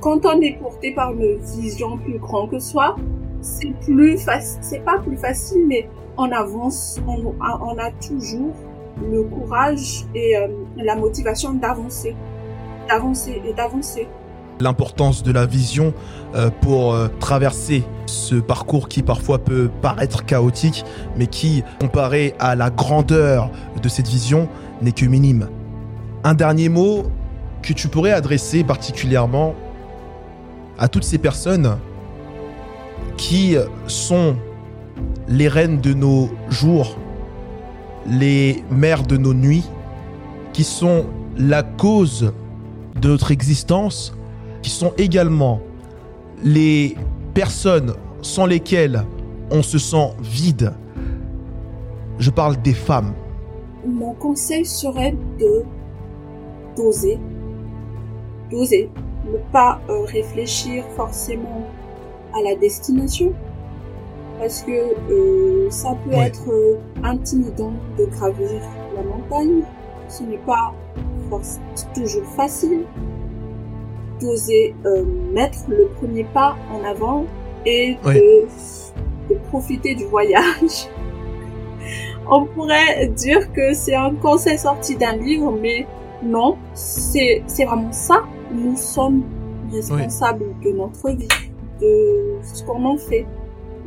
[0.00, 2.96] quand on est porté par une vision plus grande que soi,
[3.42, 8.54] c'est plus facile, c'est pas plus facile, mais on avance, on, a toujours
[9.10, 12.14] le courage et euh, la motivation d'avancer,
[14.60, 15.94] L'importance de la vision
[16.34, 20.84] euh, pour euh, traverser ce parcours qui parfois peut paraître chaotique,
[21.16, 24.48] mais qui, comparé à la grandeur de cette vision,
[24.82, 25.48] n'est que minime.
[26.24, 27.04] Un dernier mot
[27.62, 29.54] que tu pourrais adresser particulièrement
[30.78, 31.78] à toutes ces personnes
[33.16, 34.36] qui sont
[35.28, 36.96] les reines de nos jours,
[38.06, 39.64] les mères de nos nuits,
[40.52, 42.32] qui sont la cause
[43.00, 44.14] de notre existence,
[44.62, 45.60] qui sont également
[46.42, 46.96] les
[47.34, 49.04] personnes sans lesquelles
[49.50, 50.72] on se sent vide.
[52.18, 53.14] Je parle des femmes.
[53.86, 55.64] Mon conseil serait de
[56.76, 57.18] d'oser,
[58.50, 58.90] d'oser,
[59.26, 61.66] ne pas euh, réfléchir forcément
[62.34, 63.32] à la destination
[64.38, 64.72] parce que
[65.10, 68.48] euh, ça peut être euh, intimidant de gravir
[68.96, 69.62] la montagne.
[70.08, 70.72] Ce n'est pas
[71.94, 72.84] toujours facile
[74.20, 77.24] d'oser euh, mettre le premier pas en avant
[77.64, 78.46] et de,
[79.28, 80.88] de profiter du voyage.
[82.30, 85.86] On pourrait dire que c'est un conseil sorti d'un livre, mais
[86.22, 88.22] non, c'est vraiment ça.
[88.52, 89.24] Nous sommes
[89.72, 91.28] responsables de notre vie
[91.80, 93.26] de ce qu'on en fait.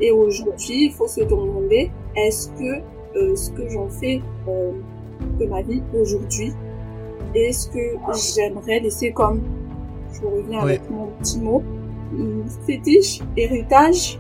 [0.02, 2.82] Et aujourd'hui, il faut se demander, est-ce que
[3.16, 4.72] euh, ce que j'en fais euh,
[5.40, 6.52] de ma vie aujourd'hui,
[7.40, 7.96] est-ce que
[8.36, 9.42] j'aimerais laisser comme,
[10.14, 11.64] je reviens avec mon petit mot,
[12.66, 14.20] fétiche, héritage,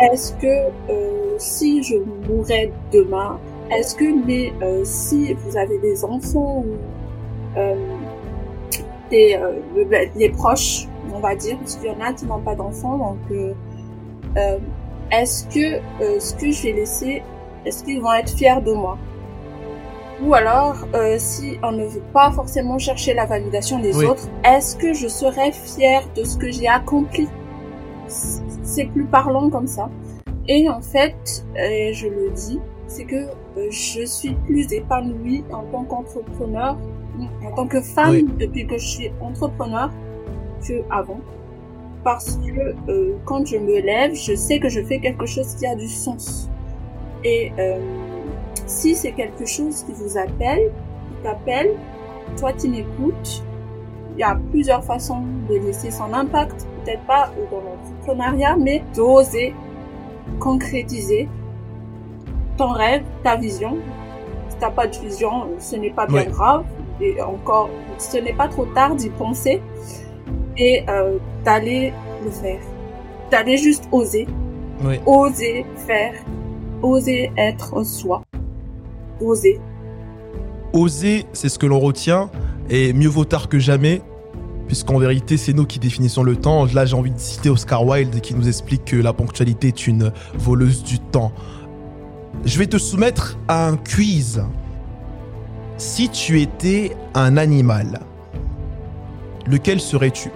[0.00, 0.46] est-ce que
[0.90, 1.96] euh, si je
[2.28, 3.38] mourrais demain,
[3.70, 7.74] est-ce que mais euh, si vous avez des enfants ou euh,
[9.10, 9.38] des,
[10.16, 12.98] les proches on va dire, parce qu'il y en a qui n'ont pas d'enfants.
[12.98, 13.52] Donc, euh,
[14.36, 14.58] euh,
[15.10, 17.22] est-ce que euh, ce que je vais laisser,
[17.64, 18.98] est-ce qu'ils vont être fiers de moi?
[20.22, 20.76] Ou alors,
[21.18, 25.52] si on ne veut pas forcément chercher la validation des autres, est-ce que je serai
[25.52, 27.28] fière de ce que j'ai accompli?
[28.08, 29.90] C'est plus parlant comme ça.
[30.48, 33.26] Et en fait, je le dis, c'est que
[33.70, 36.78] je suis plus épanouie en tant qu'entrepreneur,
[37.44, 39.90] en tant que femme depuis que je suis entrepreneur
[40.90, 41.20] avant.
[42.04, 45.66] Parce que euh, quand je me lève, je sais que je fais quelque chose qui
[45.66, 46.48] a du sens.
[47.24, 47.80] Et euh,
[48.66, 50.70] si c'est quelque chose qui vous appelle,
[51.08, 51.70] qui t'appelle,
[52.38, 53.42] toi tu m'écoutes,
[54.16, 59.54] il y a plusieurs façons de laisser son impact, peut-être pas dans l'entrepreneuriat, mais d'oser
[60.40, 61.28] concrétiser
[62.56, 63.76] ton rêve, ta vision.
[64.48, 66.64] Si t'as pas de vision, ce n'est pas bien grave.
[67.00, 69.60] Et encore, ce n'est pas trop tard d'y penser
[70.56, 71.92] et euh, d'aller
[72.24, 72.60] le faire.
[73.30, 74.26] D'aller juste oser.
[75.04, 76.14] Oser faire.
[76.82, 78.22] Oser être soi.
[79.20, 79.60] Oser.
[80.72, 82.30] Oser, c'est ce que l'on retient,
[82.68, 84.02] et mieux vaut tard que jamais,
[84.66, 86.66] puisqu'en vérité, c'est nous qui définissons le temps.
[86.66, 90.12] Là, j'ai envie de citer Oscar Wilde qui nous explique que la ponctualité est une
[90.34, 91.32] voleuse du temps.
[92.44, 94.44] Je vais te soumettre à un quiz.
[95.78, 98.00] Si tu étais un animal,
[99.46, 100.30] lequel serais-tu?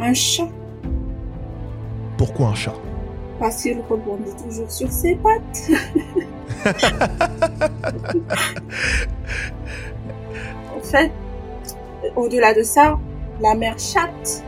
[0.00, 0.48] Un chat.
[2.18, 2.74] Pourquoi un chat?
[3.38, 5.70] Parce qu'il rebondit toujours sur ses pattes.
[10.76, 11.10] en fait,
[12.16, 12.98] au-delà de ça,
[13.40, 14.42] la mère chatte,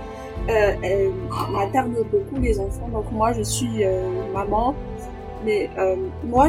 [0.48, 1.12] euh, elle
[1.50, 2.88] materne beaucoup les enfants.
[2.88, 4.74] Donc moi, je suis euh, maman.
[5.44, 6.48] Mais euh, moi,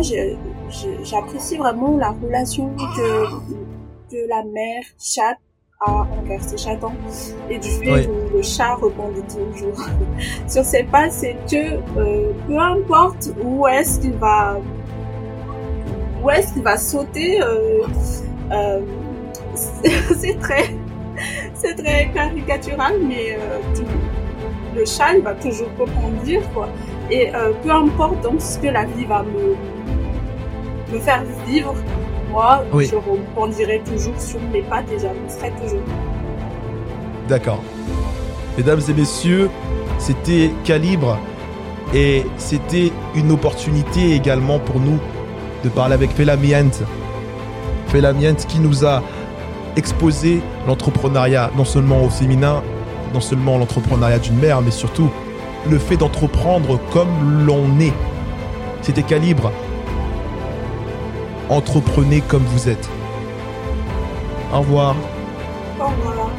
[1.04, 2.72] j'apprécie vraiment la relation
[4.12, 5.38] que la mère chatte
[5.82, 6.92] à envers ses chatons
[7.50, 9.80] et du fait où le chat rebondit toujours
[10.48, 14.60] sur ses pas, c'est que euh, peu importe où est-ce qu'il va
[16.22, 17.84] où est-ce qu'il va sauter, euh,
[18.52, 18.82] euh,
[19.56, 20.66] c'est très
[21.54, 23.60] c'est très caricatural, mais euh,
[24.76, 26.68] le chat il va toujours rebondir quoi.
[27.10, 29.56] Et euh, peu importe donc ce que la vie va me
[30.94, 31.74] me faire vivre,
[32.32, 35.84] moi, je rebondirai toujours sur mes pattes et j'avancerai toujours.
[37.28, 37.62] D'accord.
[38.58, 39.50] Mesdames et messieurs,
[39.98, 41.18] c'était Calibre
[41.94, 45.00] et c'était une opportunité également pour nous
[45.64, 46.72] de parler avec Felamiant.
[47.88, 49.02] Felamiant qui nous a
[49.76, 52.62] exposé l'entrepreneuriat non seulement au féminin,
[53.14, 55.10] non seulement l'entrepreneuriat d'une mère, mais surtout
[55.70, 57.94] le fait d'entreprendre comme l'on est.
[58.82, 59.52] C'était Calibre.
[61.50, 62.88] Entreprenez comme vous êtes.
[64.54, 64.96] Au revoir.
[65.80, 66.30] Au revoir.